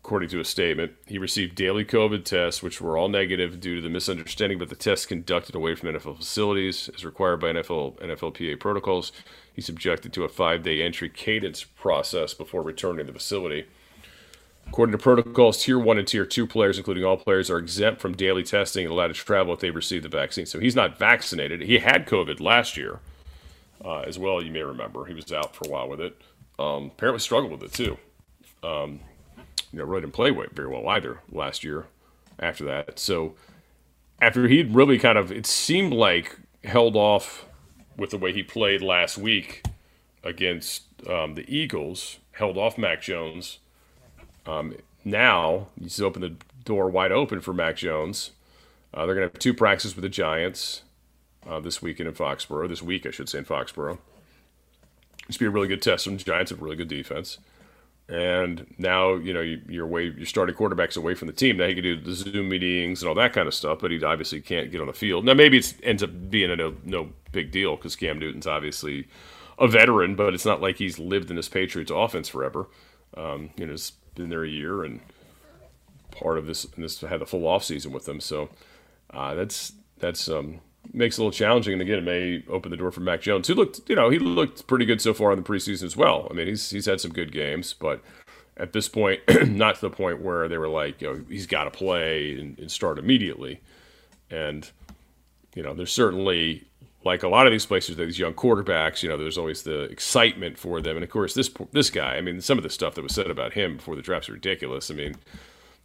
[0.03, 3.81] According to a statement, he received daily COVID tests, which were all negative due to
[3.81, 8.59] the misunderstanding about the tests conducted away from NFL facilities, as required by NFL NFLPA
[8.59, 9.11] protocols.
[9.53, 13.65] He's subjected to a five-day entry cadence process before returning to the facility.
[14.69, 18.15] According to protocols, Tier 1 and Tier 2 players, including all players, are exempt from
[18.15, 20.45] daily testing and allowed to travel if they've received the vaccine.
[20.45, 21.61] So he's not vaccinated.
[21.61, 22.99] He had COVID last year
[23.83, 25.05] uh, as well, you may remember.
[25.05, 26.21] He was out for a while with it.
[26.59, 27.97] Um, apparently struggled with it too.
[28.61, 28.99] Um,
[29.71, 31.87] you know, really didn't play very well either last year
[32.37, 32.99] after that.
[32.99, 33.33] So
[34.21, 37.45] after he'd really kind of, it seemed like, held off
[37.97, 39.65] with the way he played last week
[40.23, 43.57] against um, the Eagles, held off Mac Jones–
[44.49, 46.35] um, now, you just open the
[46.65, 48.31] door wide open for Mac Jones.
[48.93, 50.83] Uh, they're going to have two practices with the Giants
[51.47, 52.67] uh, this weekend in Foxborough.
[52.67, 53.99] This week, I should say, in Foxborough.
[55.27, 56.05] It's be a really good test.
[56.05, 57.37] Some Giants have really good defense.
[58.07, 61.57] And now, you know, you, you're away, you're starting quarterbacks away from the team.
[61.57, 64.03] Now he can do the Zoom meetings and all that kind of stuff, but he
[64.03, 65.25] obviously can't get on the field.
[65.25, 69.07] Now, maybe it ends up being a no, no big deal because Cam Newton's obviously
[69.59, 72.67] a veteran, but it's not like he's lived in this Patriots offense forever.
[73.15, 74.99] Um, you know, it's been there a year and
[76.11, 78.19] part of this and this had the full off season with them.
[78.19, 78.49] So
[79.11, 80.59] uh, that's that's um,
[80.93, 81.73] makes it a little challenging.
[81.73, 84.19] And again, it may open the door for Mac Jones, who looked you know he
[84.19, 86.27] looked pretty good so far in the preseason as well.
[86.29, 88.01] I mean, he's he's had some good games, but
[88.57, 91.63] at this point, not to the point where they were like, you know, he's got
[91.63, 93.61] to play and, and, start immediately.
[94.29, 94.69] And
[95.55, 96.68] you know, there's certainly
[97.03, 100.57] like a lot of these places, these young quarterbacks, you know, there's always the excitement
[100.57, 102.17] for them, and of course, this this guy.
[102.17, 104.91] I mean, some of the stuff that was said about him before the draft's ridiculous.
[104.91, 105.15] I mean,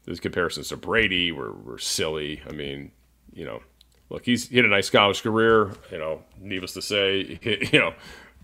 [0.07, 2.43] those comparisons to Brady were, were silly.
[2.49, 2.91] I mean,
[3.33, 3.63] you know,
[4.11, 5.73] look, he's he had a nice college career.
[5.93, 7.95] You know, needless to say, he, you know,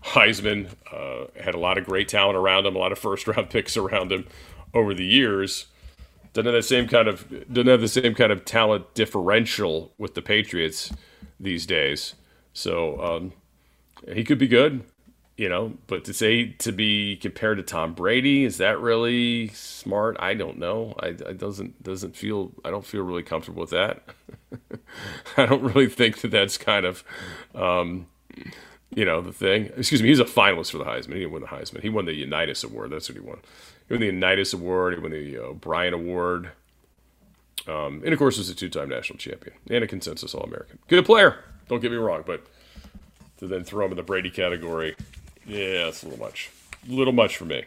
[0.03, 3.49] Heisman uh, had a lot of great talent around him, a lot of first round
[3.49, 4.27] picks around him
[4.73, 5.67] over the years.
[6.33, 10.13] Doesn't have the same kind of doesn't have the same kind of talent differential with
[10.13, 10.93] the Patriots
[11.37, 12.15] these days.
[12.53, 13.33] So um,
[14.13, 14.83] he could be good,
[15.37, 15.73] you know.
[15.87, 20.17] But to say to be compared to Tom Brady is that really smart?
[20.19, 20.93] I don't know.
[20.99, 24.03] I, I doesn't doesn't feel I don't feel really comfortable with that.
[25.37, 27.03] I don't really think that that's kind of.
[27.55, 28.07] Um,
[28.93, 29.71] you know the thing.
[29.77, 31.13] Excuse me, he's a finalist for the Heisman.
[31.13, 31.81] He didn't win the Heisman.
[31.81, 32.91] He won the Unitas Award.
[32.91, 33.39] That's what he won.
[33.87, 34.93] He won the Unitas Award.
[34.93, 36.51] He won the O'Brien uh, Award.
[37.67, 40.79] Um, and of course, was a two-time national champion and a consensus All-American.
[40.87, 41.43] Good player.
[41.71, 42.45] Don't get me wrong, but
[43.37, 44.93] to then throw him in the Brady category,
[45.47, 46.51] yeah, it's a little much.
[46.85, 47.63] A little much for me.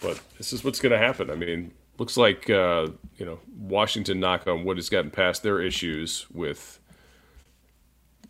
[0.00, 1.30] But this is what's going to happen.
[1.30, 5.60] I mean, looks like uh, you know Washington, knock on wood, has gotten past their
[5.60, 6.80] issues with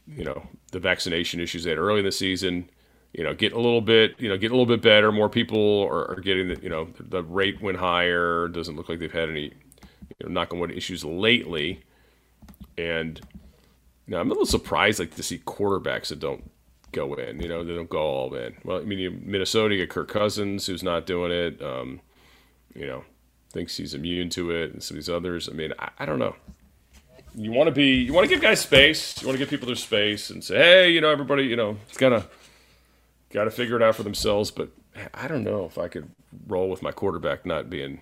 [0.09, 2.68] you know the vaccination issues they had early in the season.
[3.12, 5.12] You know, get a little bit, you know, get a little bit better.
[5.12, 8.48] More people are, are getting the, you know, the rate went higher.
[8.48, 9.53] Doesn't look like they've had any,
[10.18, 11.85] you know, knock on wood issues lately.
[12.76, 13.20] And
[14.11, 16.51] know, I'm a little surprised, like to see quarterbacks that don't
[16.92, 17.40] go in.
[17.40, 18.57] You know, they don't go all in.
[18.64, 21.62] Well, I mean, Minnesota, you get Kirk Cousins, who's not doing it.
[21.62, 22.01] Um,
[22.75, 23.05] you know,
[23.53, 25.49] thinks he's immune to it, and some of these others.
[25.49, 26.35] I mean, I, I don't know
[27.35, 29.66] you want to be you want to give guys space you want to give people
[29.66, 32.27] their space and say hey you know everybody you know it's gotta
[33.31, 34.70] gotta figure it out for themselves but
[35.14, 36.11] i don't know if i could
[36.46, 38.01] roll with my quarterback not being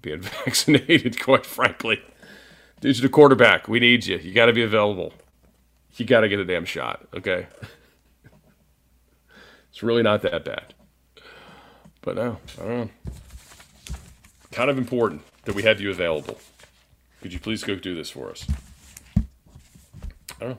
[0.00, 2.00] being vaccinated quite frankly
[2.80, 5.12] dude's the quarterback we need you you got to be available
[5.96, 7.46] you got to get a damn shot okay
[9.70, 10.74] it's really not that bad
[12.02, 12.90] but no i don't know
[14.52, 16.38] kind of important that we have you available
[17.26, 18.46] could you please go do this for us?
[19.16, 19.24] I
[20.38, 20.58] don't know.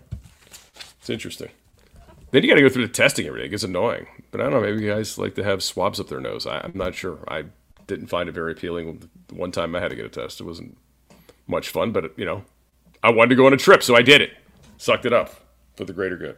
[0.99, 1.49] It's interesting.
[2.31, 3.45] Then you got to go through the testing every day.
[3.45, 4.07] It gets annoying.
[4.31, 4.61] But I don't know.
[4.61, 6.45] Maybe you guys like to have swabs up their nose.
[6.45, 7.19] I, am not sure.
[7.29, 7.45] I
[7.85, 9.09] didn't find it very appealing.
[9.31, 10.41] One time I had to get a test.
[10.41, 10.77] It wasn't
[11.47, 12.43] much fun, but you know,
[13.03, 14.31] I wanted to go on a trip, so I did it.
[14.77, 15.33] Sucked it up
[15.75, 16.37] for the greater good.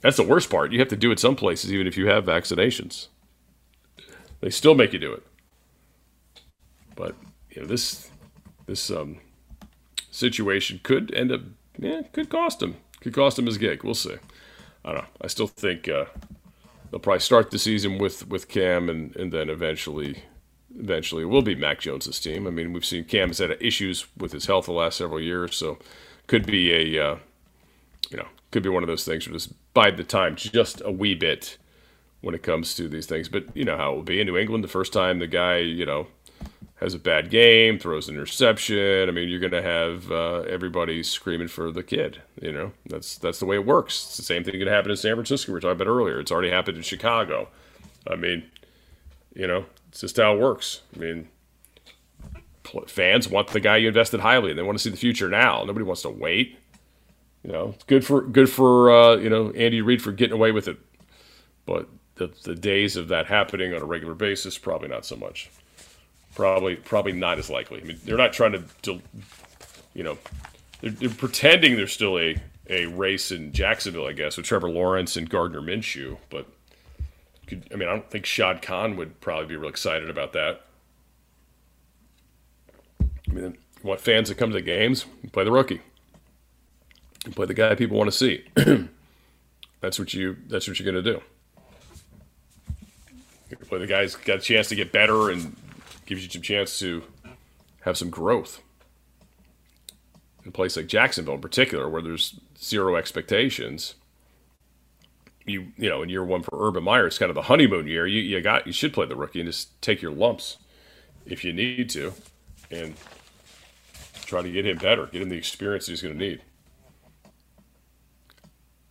[0.00, 0.72] That's the worst part.
[0.72, 3.08] You have to do it some places, even if you have vaccinations.
[4.40, 5.22] They still make you do it.
[6.94, 7.14] But
[7.50, 8.10] you know, this
[8.66, 9.18] this um,
[10.10, 11.40] situation could end up,
[11.78, 12.76] yeah, could cost him.
[13.00, 13.84] Could cost him his gig.
[13.84, 14.16] We'll see.
[14.84, 15.08] I don't know.
[15.20, 16.06] I still think uh,
[16.90, 20.22] they'll probably start the season with, with Cam, and, and then eventually,
[20.78, 22.46] eventually will be Mac Jones's team.
[22.46, 25.56] I mean, we've seen Cam has had issues with his health the last several years,
[25.56, 25.78] so
[26.26, 27.16] could be a, uh,
[28.10, 30.90] you know, could be one of those things where just bide the time just a
[30.90, 31.58] wee bit
[32.20, 33.28] when it comes to these things.
[33.28, 34.64] But you know how it will be in New England.
[34.64, 36.06] The first time the guy, you know,
[36.76, 39.08] has a bad game, throws an interception.
[39.08, 42.20] I mean, you're going to have uh, everybody screaming for the kid.
[42.40, 44.06] You know, that's that's the way it works.
[44.06, 45.52] It's the same thing going to happen in San Francisco.
[45.52, 46.20] We were talking about earlier.
[46.20, 47.48] It's already happened in Chicago.
[48.08, 48.44] I mean,
[49.34, 50.82] you know, it's just how it works.
[50.94, 51.28] I mean,
[52.86, 54.50] fans want the guy you invested highly.
[54.50, 55.64] And they want to see the future now.
[55.64, 56.58] Nobody wants to wait.
[57.42, 60.52] You know, it's good for good for uh, you know Andy Reid for getting away
[60.52, 60.76] with it,
[61.64, 65.48] but the the days of that happening on a regular basis probably not so much.
[66.34, 67.80] Probably, probably not as likely.
[67.80, 69.00] I mean, they're not trying to,
[69.94, 70.18] you know,
[70.82, 72.36] they're, they're, pretending there's still a,
[72.68, 76.18] a race in Jacksonville, I guess, with Trevor Lawrence and Gardner Minshew.
[76.28, 76.46] But,
[77.46, 80.62] could, I mean, I don't think Shad Khan would probably be real excited about that.
[83.00, 85.80] I mean, you want fans to come to the games, play the rookie,
[87.32, 88.44] play the guy people want to see.
[89.80, 90.36] that's what you.
[90.48, 91.22] That's what you're going to do.
[93.68, 95.56] Play the guy's got a chance to get better and
[96.04, 97.02] gives you some chance to
[97.82, 98.60] have some growth.
[100.42, 103.94] In a place like Jacksonville, in particular, where there's zero expectations,
[105.46, 108.06] you you know, in year one for Urban Meyer, it's kind of the honeymoon year.
[108.06, 110.58] You you got you should play the rookie and just take your lumps
[111.24, 112.12] if you need to,
[112.70, 112.94] and
[114.24, 116.42] try to get him better, get him the experience he's going to need.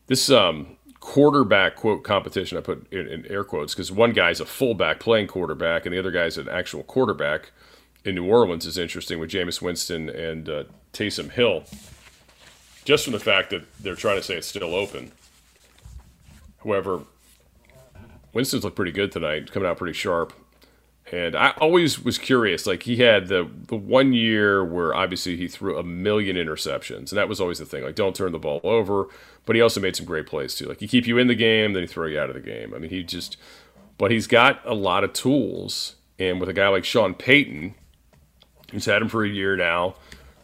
[0.08, 4.46] This um, quarterback quote competition I put in, in air quotes because one guy's a
[4.46, 7.52] fullback playing quarterback and the other guy's an actual quarterback
[8.04, 10.64] in New Orleans is interesting with Jameis Winston and uh,
[10.94, 11.64] Taysom Hill.
[12.86, 15.12] Just from the fact that they're trying to say it's still open.
[16.66, 17.02] However,
[18.34, 20.34] Winston's looked pretty good tonight, coming out pretty sharp.
[21.12, 22.66] And I always was curious.
[22.66, 27.18] Like he had the the one year where obviously he threw a million interceptions, and
[27.18, 27.84] that was always the thing.
[27.84, 29.08] Like don't turn the ball over.
[29.46, 30.66] But he also made some great plays too.
[30.66, 32.74] Like he keep you in the game, then he throw you out of the game.
[32.74, 33.38] I mean, he just.
[33.98, 37.76] But he's got a lot of tools, and with a guy like Sean Payton,
[38.72, 39.96] who's had him for a year now,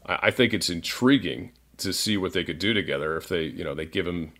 [0.05, 3.65] I, I think it's intriguing to see what they could do together if they, you
[3.65, 4.31] know, they give him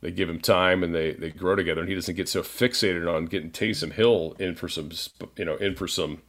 [0.00, 3.12] they give him time and they, they grow together and he doesn't get so fixated
[3.12, 4.90] on getting Taysom Hill in for some
[5.36, 6.22] you know in for some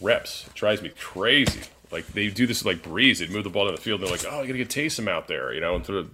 [0.00, 0.46] reps.
[0.46, 1.60] It drives me crazy.
[1.90, 4.16] Like they do this like Brees, they move the ball down the field and they're
[4.16, 6.08] like, oh, you gotta get Taysom out there, you know, the,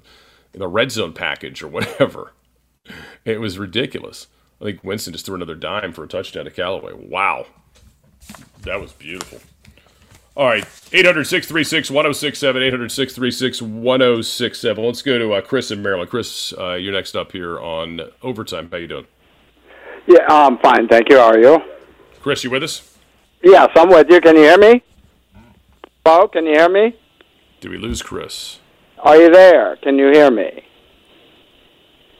[0.55, 2.33] in the red zone package or whatever.
[3.25, 4.29] It was ridiculous.
[4.61, 6.93] I think Winston just threw another dime for a touchdown to Callaway.
[6.95, 7.47] Wow,
[8.63, 9.41] that was beautiful.
[10.37, 14.85] All right, 800 636 1067, 800 636 1067.
[14.85, 16.11] Let's go to uh, Chris in Maryland.
[16.11, 18.69] Chris, uh, you're next up here on Overtime.
[18.71, 19.07] How you doing?
[20.07, 20.89] Yeah, I'm fine.
[20.89, 21.17] Thank you.
[21.17, 21.59] How are you?
[22.21, 22.99] Chris, you with us?
[23.43, 24.21] Yes, I'm with you.
[24.21, 24.83] Can you hear me?
[26.05, 26.95] Hello, can you hear me?
[27.61, 28.59] Did we lose Chris?
[28.99, 29.77] Are you there?
[29.77, 30.65] Can you hear me?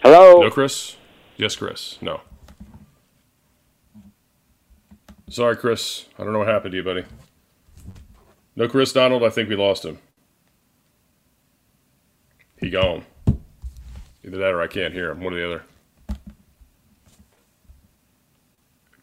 [0.03, 0.41] Hello?
[0.41, 0.97] No, Chris?
[1.37, 1.99] Yes, Chris.
[2.01, 2.23] No.
[5.29, 6.07] Sorry, Chris.
[6.19, 7.05] I don't know what happened to you, buddy.
[8.57, 9.23] No Chris Donald.
[9.23, 9.99] I think we lost him.
[12.59, 13.05] He gone.
[14.25, 15.21] Either that or I can't hear him.
[15.21, 15.63] One or the other.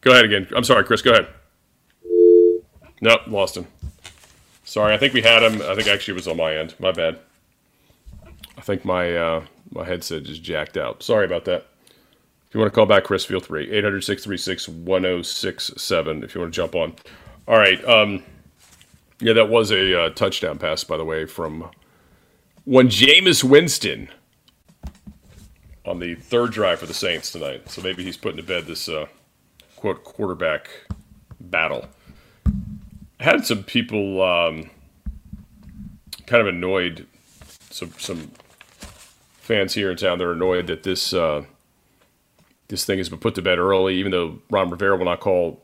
[0.00, 0.48] Go ahead again.
[0.54, 1.00] I'm sorry, Chris.
[1.00, 1.28] Go ahead.
[3.00, 3.66] Nope, lost him.
[4.64, 5.62] Sorry, I think we had him.
[5.62, 6.74] I think actually it was on my end.
[6.78, 7.18] My bad.
[8.58, 11.02] I think my uh, my headset just jacked out.
[11.02, 11.66] Sorry about that.
[12.48, 13.70] If you want to call back Chris, feel free.
[13.70, 16.94] 800 636 1067 if you want to jump on.
[17.48, 17.82] All right.
[17.84, 18.22] Um,
[19.20, 21.70] yeah, that was a uh, touchdown pass, by the way, from
[22.64, 24.08] one Jameis Winston
[25.84, 27.70] on the third drive for the Saints tonight.
[27.70, 29.06] So maybe he's putting to bed this uh,
[29.76, 30.68] quote quarterback
[31.40, 31.86] battle.
[33.20, 34.70] I had some people um,
[36.26, 37.06] kind of annoyed,
[37.70, 38.30] some some
[39.38, 40.18] fans here in town.
[40.18, 41.44] They're annoyed that this uh,
[42.68, 45.62] this thing has been put to bed early, even though Ron Rivera will not call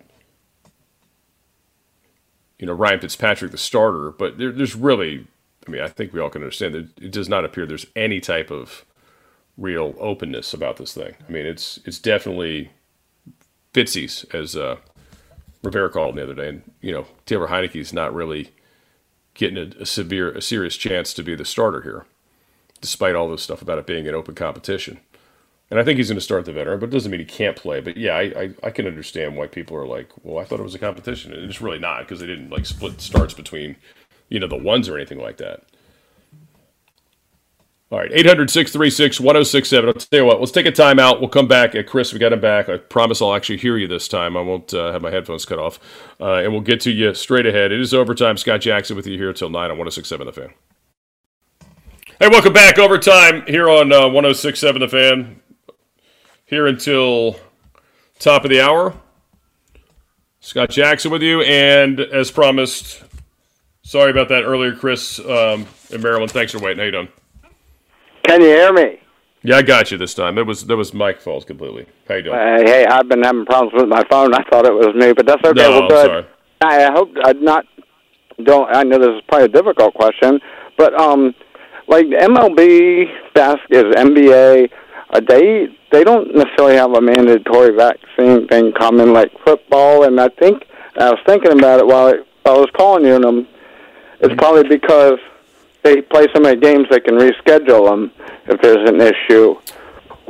[2.60, 5.26] you know Ryan Fitzpatrick the starter, but there, there's really,
[5.66, 8.20] I mean, I think we all can understand that it does not appear there's any
[8.20, 8.84] type of
[9.56, 11.14] real openness about this thing.
[11.26, 12.70] I mean, it's it's definitely
[13.72, 14.76] Fitzy's, as uh,
[15.62, 18.50] Rivera called the other day, and you know Taylor Heinicke's not really
[19.32, 22.04] getting a, a severe, a serious chance to be the starter here,
[22.82, 25.00] despite all this stuff about it being an open competition.
[25.70, 27.56] And I think he's going to start the veteran, but it doesn't mean he can't
[27.56, 27.80] play.
[27.80, 30.64] But yeah, I, I, I, can understand why people are like, well, I thought it
[30.64, 31.33] was a competition.
[31.33, 33.76] And it's really not because they didn't like split starts between,
[34.28, 35.62] you know, the ones or anything like that.
[37.92, 39.88] All right, 800 636 1067.
[39.88, 41.18] I'll tell you what, let's take a timeout.
[41.18, 41.74] We'll come back.
[41.74, 42.68] Uh, Chris, we got him back.
[42.68, 44.37] I promise I'll actually hear you this time.
[44.37, 45.80] I won't uh, have my headphones cut off.
[46.20, 47.72] Uh, and we'll get to you straight ahead.
[47.72, 48.37] It is overtime.
[48.37, 50.54] Scott Jackson with you here until 9 on 1067 The Fan.
[52.20, 52.78] Hey, welcome back.
[52.78, 55.40] Overtime here on uh, 1067 The Fan
[56.50, 57.36] here until
[58.18, 58.94] top of the hour.
[60.40, 63.02] Scott Jackson with you, and as promised,
[63.82, 66.32] sorry about that earlier, Chris um, in Maryland.
[66.32, 66.78] Thanks for waiting.
[66.78, 67.08] How you doing?
[68.24, 69.00] Can you hear me?
[69.42, 70.36] Yeah, I got you this time.
[70.38, 71.86] It was that was Mike falls completely.
[72.08, 72.36] How you doing?
[72.36, 74.34] Uh, hey, I've been having problems with my phone.
[74.34, 75.62] I thought it was me, but that's okay.
[75.62, 76.06] No, well, I'm good.
[76.06, 76.26] sorry.
[76.62, 77.64] I hope I'm not.
[78.44, 80.40] Don't I know this is probably a difficult question,
[80.76, 81.34] but um,
[81.88, 84.70] like MLB, basket, NBA,
[85.10, 90.04] are they they don't necessarily have a mandatory vaccine thing coming like football.
[90.04, 93.24] And I think I was thinking about it while I, I was calling you, and
[93.24, 93.48] um,
[94.20, 95.18] it's probably because
[95.82, 98.12] they play so many games they can reschedule them
[98.46, 99.56] if there's an issue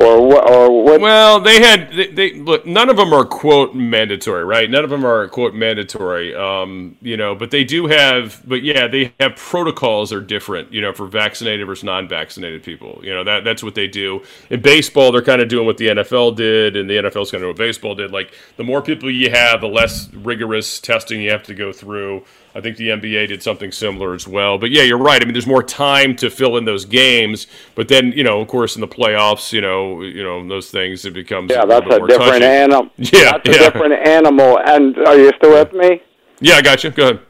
[0.00, 0.50] or what?
[0.50, 1.00] Or what?
[1.00, 2.64] Well, they had they, they, look.
[2.66, 4.70] None of them are quote mandatory, right?
[4.70, 6.34] None of them are quote mandatory.
[6.34, 8.42] Um, you know, but they do have.
[8.46, 10.72] But yeah, they have protocols are different.
[10.72, 13.00] You know, for vaccinated versus non-vaccinated people.
[13.02, 14.22] You know that that's what they do.
[14.48, 17.48] In baseball, they're kind of doing what the NFL did, and the NFL's kind of
[17.48, 18.10] what baseball did.
[18.10, 22.24] Like the more people you have, the less rigorous testing you have to go through.
[22.54, 24.58] I think the NBA did something similar as well.
[24.58, 25.22] But yeah, you're right.
[25.22, 27.46] I mean, there's more time to fill in those games.
[27.74, 31.04] But then, you know, of course, in the playoffs, you know, you know those things
[31.04, 32.88] it becomes yeah, a that's a different animal.
[32.98, 33.54] Yeah, that's yeah.
[33.54, 34.58] a different animal.
[34.72, 36.02] And are you still with me?
[36.40, 36.90] Yeah, I got you.
[36.90, 37.20] Go ahead.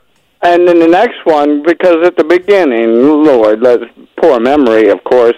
[0.43, 2.91] And then the next one, because at the beginning,
[3.25, 3.85] Lord, let's
[4.21, 5.35] poor memory, of course,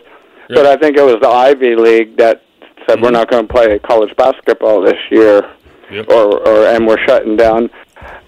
[0.49, 0.57] Yeah.
[0.57, 2.43] but I think it was the Ivy League that
[2.87, 3.13] said we're Mhm.
[3.21, 5.45] not going to play college basketball this year,
[5.91, 6.09] Yep.
[6.09, 7.71] or, or and we're shutting down.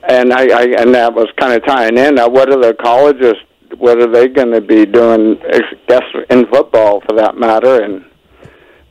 [0.08, 2.16] And I, I and that was kind of tying in.
[2.16, 3.34] Now, what are the colleges?
[3.78, 5.38] What are they going to be doing?
[5.52, 8.04] I guess in football, for that matter, and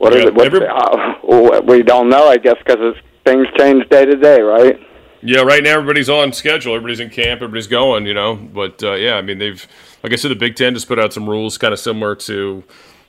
[0.04, 0.34] what is Yeah, it?
[0.34, 2.28] What's every- the, uh, we don't know.
[2.28, 4.78] I guess because things change day to day, right?
[5.22, 6.74] Yeah, right now everybody's on schedule.
[6.74, 7.40] Everybody's in camp.
[7.40, 8.04] Everybody's going.
[8.06, 9.66] You know, but uh, yeah, I mean they've,
[10.02, 12.62] like I said, the Big Ten just put out some rules, kind of similar to,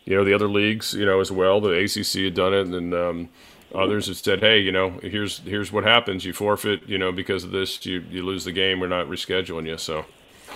[0.06, 0.94] you know, the other leagues.
[0.94, 1.60] You know, as well.
[1.60, 3.30] The ACC had done it, and um,
[3.74, 6.24] others have said, hey, you know, here's here's what happens.
[6.24, 6.88] You forfeit.
[6.88, 8.80] You know, because of this, you you lose the game.
[8.80, 9.78] We're not rescheduling you.
[9.78, 10.06] So.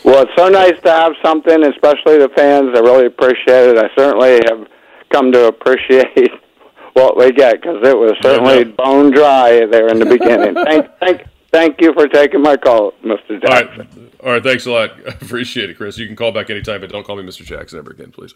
[0.06, 2.70] Well, it's so nice to have something, especially the fans.
[2.74, 3.78] I really appreciate it.
[3.78, 4.66] I certainly have
[5.12, 6.32] come to appreciate
[6.94, 10.56] what we get because it was certainly bone dry there in the beginning.
[10.66, 13.42] thank, thank, thank you for taking my call, Mr.
[13.42, 13.48] Jackson.
[13.50, 14.44] All right, all right.
[14.44, 14.92] Thanks a lot.
[15.06, 15.98] I appreciate it, Chris.
[15.98, 17.44] You can call back anytime, but don't call me Mr.
[17.44, 18.34] Jackson ever again, please.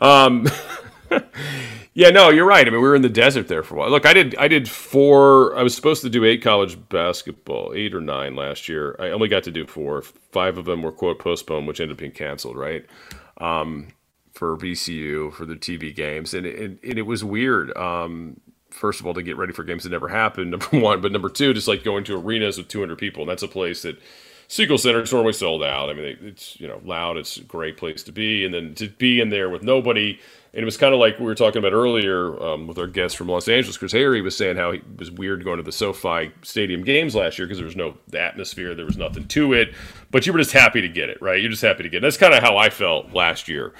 [0.00, 0.46] Um,
[1.94, 2.66] yeah, no, you're right.
[2.66, 3.90] I mean, we were in the desert there for a while.
[3.90, 5.56] Look, I did, I did four.
[5.56, 8.96] I was supposed to do eight college basketball, eight or nine last year.
[8.98, 10.02] I only got to do four.
[10.02, 12.56] Five of them were quote postponed, which ended up being canceled.
[12.56, 12.86] Right.
[13.38, 13.88] Um,
[14.34, 17.76] for VCU for the TV games, and it, and it was weird.
[17.76, 21.12] Um, first of all, to get ready for games that never happened, number one, but
[21.12, 23.96] number two, just like going to arenas with 200 people, and that's a place that
[24.48, 25.88] Siegel Center is normally sold out.
[25.88, 28.88] I mean, it's you know loud, it's a great place to be, and then to
[28.88, 30.18] be in there with nobody.
[30.52, 33.16] And it was kind of like we were talking about earlier um, with our guest
[33.16, 36.30] from Los Angeles, Chris Hayre was saying how it was weird going to the SoFi
[36.42, 39.74] Stadium games last year because there was no atmosphere, there was nothing to it.
[40.12, 41.40] But you were just happy to get it, right?
[41.40, 42.02] You're just happy to get it.
[42.02, 43.74] That's kind of how I felt last year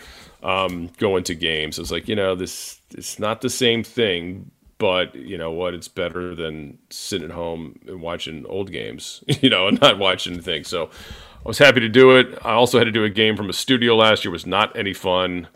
[0.45, 1.79] um, going to games.
[1.79, 5.75] It's like you know this it's not the same thing, but you know what?
[5.75, 10.41] It's better than sitting at home and watching old games, you know, and not watching
[10.41, 10.69] things.
[10.69, 12.39] So I was happy to do it.
[12.45, 14.31] I also had to do a game from a studio last year.
[14.31, 15.49] It was not any fun.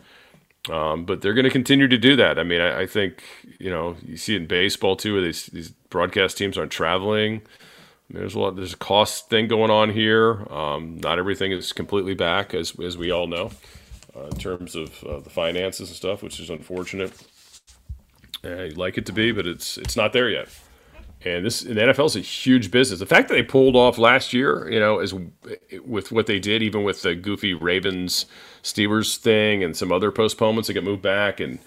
[0.69, 2.37] Um, but they're going to continue to do that.
[2.37, 3.23] I mean, I, I, think
[3.59, 5.13] you know you see in baseball too.
[5.13, 7.41] Where these these broadcast teams aren't traveling.
[8.09, 8.55] There's a lot.
[8.57, 10.45] There's a cost thing going on here.
[10.51, 13.51] Um, not everything is completely back, as as we all know
[14.19, 17.13] uh, in terms of uh, the finances and stuff, which is unfortunate.
[18.43, 20.47] Uh, you'd like it to be, but it's it's not there yet.
[21.25, 22.99] And this and the NFL is a huge business.
[22.99, 25.13] The fact that they pulled off last year, you know, is
[25.85, 28.25] with what they did, even with the goofy Ravens
[28.63, 31.59] Steelers thing and some other postponements that get moved back, and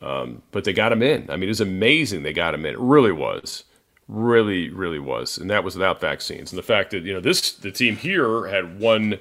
[0.00, 1.28] um, but they got them in.
[1.30, 2.74] I mean, it was amazing they got them in.
[2.74, 3.64] It really was,
[4.06, 6.52] really, really was, and that was without vaccines.
[6.52, 9.18] And the fact that you know this the team here had one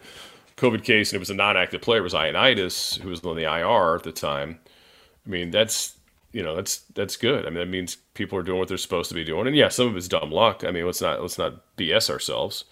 [0.62, 1.99] COVID case and it was a non-active player.
[1.99, 4.59] It was Ioannidis, who was on the IR at the time.
[5.26, 5.97] I mean, that's
[6.32, 7.45] you know that's that's good.
[7.45, 9.47] I mean, that means people are doing what they're supposed to be doing.
[9.47, 10.64] And yeah, some of it's dumb luck.
[10.64, 12.66] I mean, let's not let's not BS ourselves.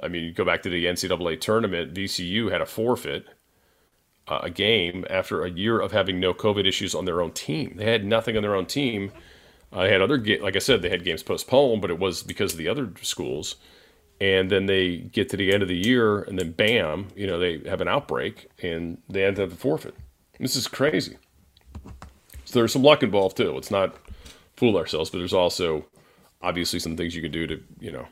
[0.00, 1.94] I mean, you go back to the NCAA tournament.
[1.94, 3.26] VCU had a forfeit
[4.28, 7.74] uh, a game after a year of having no COVID issues on their own team.
[7.76, 9.12] They had nothing on their own team.
[9.72, 12.22] Uh, they had other, ga- like I said, they had games postponed, but it was
[12.22, 13.56] because of the other schools
[14.20, 17.38] and then they get to the end of the year and then bam you know
[17.38, 19.94] they have an outbreak and they end up the forfeit.
[20.38, 21.16] This is crazy.
[22.44, 23.52] So there's some luck involved too.
[23.52, 23.96] Let's not
[24.56, 25.86] fool ourselves but there's also
[26.40, 28.06] obviously some things you can do to you know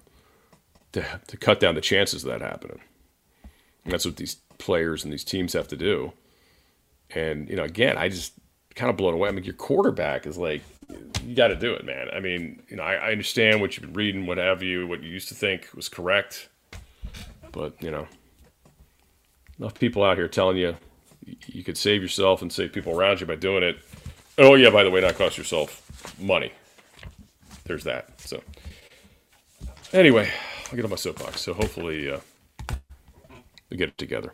[0.93, 2.81] to, to cut down the chances of that happening.
[3.85, 6.13] And that's what these players and these teams have to do.
[7.15, 8.35] And you know again i just
[8.75, 9.29] kind of blown away.
[9.29, 10.63] I mean your quarterback is like
[11.25, 12.09] you got to do it, man.
[12.13, 15.03] I mean, you know, I, I, understand what you've been reading, what have you, what
[15.03, 16.49] you used to think was correct,
[17.53, 18.07] but you know,
[19.59, 20.77] enough people out here telling you
[21.47, 23.79] you could save yourself and save people around you by doing it.
[24.39, 26.53] Oh yeah, by the way, not cost yourself money.
[27.65, 28.21] There's that.
[28.21, 28.43] So
[29.93, 30.31] anyway,
[30.67, 31.43] I'll get on my soapbox.
[31.43, 32.21] So hopefully, uh,
[33.69, 34.33] we get it together.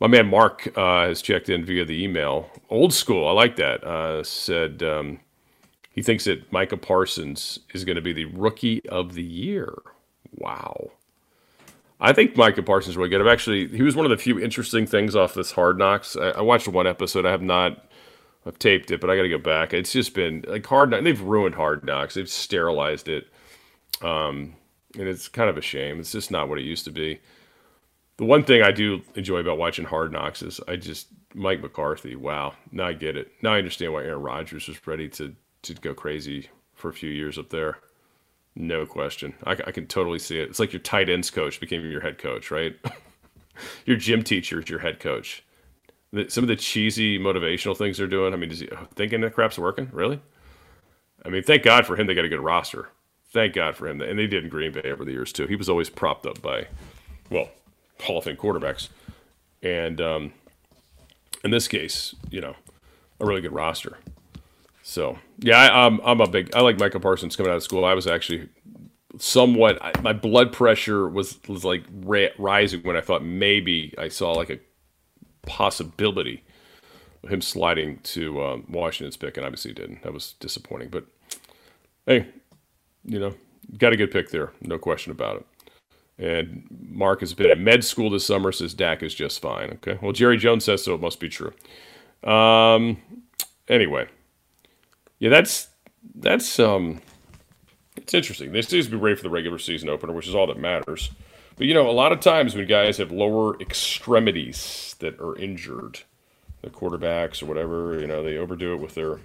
[0.00, 2.50] My man Mark uh, has checked in via the email.
[2.70, 3.84] Old school, I like that.
[3.84, 4.82] Uh, said.
[4.82, 5.20] Um,
[5.92, 9.74] he thinks that Micah Parsons is going to be the rookie of the year.
[10.34, 10.92] Wow.
[12.00, 13.20] I think Micah Parsons is really good.
[13.20, 16.16] I've actually, he was one of the few interesting things off this Hard Knocks.
[16.16, 17.26] I, I watched one episode.
[17.26, 17.84] I have not,
[18.44, 19.72] I've taped it, but I got to go back.
[19.72, 21.04] It's just been like Hard Knocks.
[21.04, 22.14] They've ruined Hard Knocks.
[22.14, 23.28] They've sterilized it.
[24.00, 24.56] Um,
[24.98, 26.00] and it's kind of a shame.
[26.00, 27.20] It's just not what it used to be.
[28.16, 32.16] The one thing I do enjoy about watching Hard Knocks is I just, Mike McCarthy,
[32.16, 32.54] wow.
[32.72, 33.30] Now I get it.
[33.42, 37.10] Now I understand why Aaron Rodgers was ready to to go crazy for a few
[37.10, 37.78] years up there.
[38.54, 39.34] No question.
[39.44, 40.50] I, I can totally see it.
[40.50, 42.76] It's like your tight ends coach became your head coach, right?
[43.86, 45.44] your gym teacher is your head coach.
[46.28, 48.34] Some of the cheesy motivational things they're doing.
[48.34, 49.88] I mean, is he thinking that crap's working?
[49.92, 50.20] Really?
[51.24, 52.06] I mean, thank God for him.
[52.06, 52.90] They got a good roster.
[53.30, 54.02] Thank God for him.
[54.02, 55.46] And they did in Green Bay over the years, too.
[55.46, 56.66] He was always propped up by,
[57.30, 57.48] well,
[58.02, 58.88] Hall of Fame quarterbacks.
[59.62, 60.32] And um,
[61.42, 62.56] in this case, you know,
[63.20, 63.96] a really good roster.
[64.82, 66.54] So yeah, I, am I'm, I'm a big.
[66.54, 67.84] I like Micah Parsons coming out of school.
[67.84, 68.48] I was actually
[69.18, 69.78] somewhat.
[69.80, 74.32] I, my blood pressure was was like ra- rising when I thought maybe I saw
[74.32, 74.58] like a
[75.46, 76.44] possibility
[77.22, 80.02] of him sliding to um, Washington's pick, and obviously didn't.
[80.02, 80.88] That was disappointing.
[80.88, 81.06] But
[82.06, 82.26] hey,
[83.04, 83.34] you know,
[83.78, 85.46] got a good pick there, no question about it.
[86.18, 89.70] And Mark has been at med school this summer, says Dak is just fine.
[89.70, 89.98] Okay.
[90.02, 90.94] Well, Jerry Jones says so.
[90.94, 91.52] It must be true.
[92.22, 92.98] Um,
[93.66, 94.08] anyway,
[95.22, 95.68] yeah, that's
[96.16, 97.00] that's um,
[97.96, 98.50] it's interesting.
[98.50, 101.12] They seems to be ready for the regular season opener, which is all that matters.
[101.54, 106.00] But you know, a lot of times when guys have lower extremities that are injured,
[106.62, 109.20] the quarterbacks or whatever, you know, they overdo it with their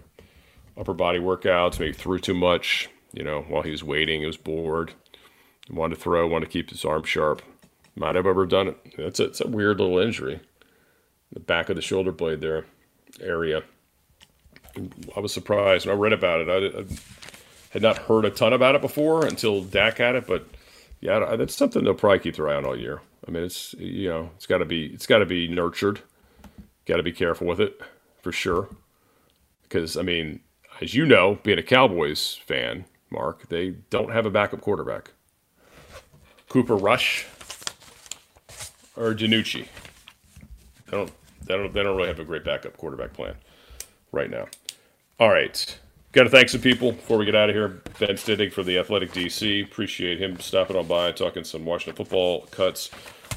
[0.79, 4.37] upper body workouts, maybe threw too much, you know, while he was waiting, he was
[4.37, 4.93] bored,
[5.65, 7.41] he wanted to throw, wanted to keep his arm sharp.
[7.95, 8.77] Might have overdone it.
[8.99, 10.41] It's a, it's a weird little injury.
[11.33, 12.65] The back of the shoulder blade there
[13.19, 13.63] area.
[15.15, 16.49] I was surprised when I read about it.
[16.49, 16.85] I, I
[17.71, 20.47] had not heard a ton about it before until Dak had it, but
[21.01, 23.01] yeah, that's something they'll probably keep their eye on all year.
[23.27, 26.01] I mean, it's you know, it's got to be it's got to be nurtured.
[26.85, 27.79] Got to be careful with it
[28.21, 28.69] for sure.
[29.63, 30.39] Because I mean,
[30.81, 35.11] as you know, being a Cowboys fan, Mark, they don't have a backup quarterback.
[36.49, 37.25] Cooper Rush
[38.95, 39.67] or DiNucci.
[40.85, 41.11] They don't,
[41.45, 43.35] they don't, they don't really have a great backup quarterback plan
[44.11, 44.45] right now.
[45.19, 45.79] All right.
[46.11, 47.81] Got to thank some people before we get out of here.
[47.99, 49.63] Ben Standig for the Athletic DC.
[49.63, 52.91] Appreciate him stopping on by, talking some Washington football cuts.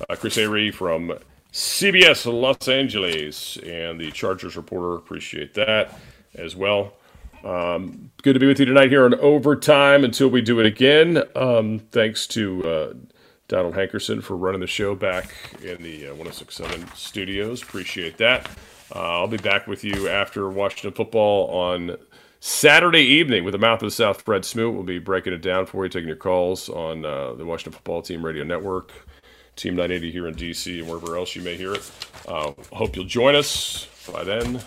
[0.08, 1.18] Uh, Chris Hayre from
[1.52, 4.94] CBS Los Angeles and the Chargers reporter.
[4.94, 5.98] Appreciate that
[6.34, 6.92] as well.
[7.44, 11.22] Um, good to be with you tonight here on Overtime until we do it again.
[11.34, 12.92] Um, thanks to uh,
[13.48, 17.62] Donald Hankerson for running the show back in the uh, 1067 studios.
[17.62, 18.48] Appreciate that.
[18.94, 21.96] Uh, I'll be back with you after Washington football on
[22.40, 24.22] Saturday evening with the Mouth of the South.
[24.22, 27.44] Fred Smoot We'll be breaking it down for you, taking your calls on uh, the
[27.44, 28.92] Washington Football Team Radio Network,
[29.56, 31.90] Team 980 here in DC, and wherever else you may hear it.
[32.26, 33.86] Uh, hope you'll join us.
[34.10, 34.60] By then,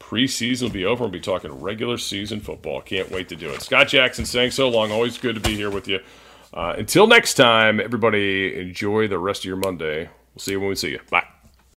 [0.00, 1.04] preseason will be over.
[1.04, 2.80] We'll be talking regular season football.
[2.80, 3.62] Can't wait to do it.
[3.62, 4.90] Scott Jackson saying so long.
[4.90, 6.00] Always good to be here with you.
[6.54, 10.08] Uh, until next time, everybody, enjoy the rest of your Monday.
[10.34, 11.00] We'll see you when we see you.
[11.10, 11.31] Bye.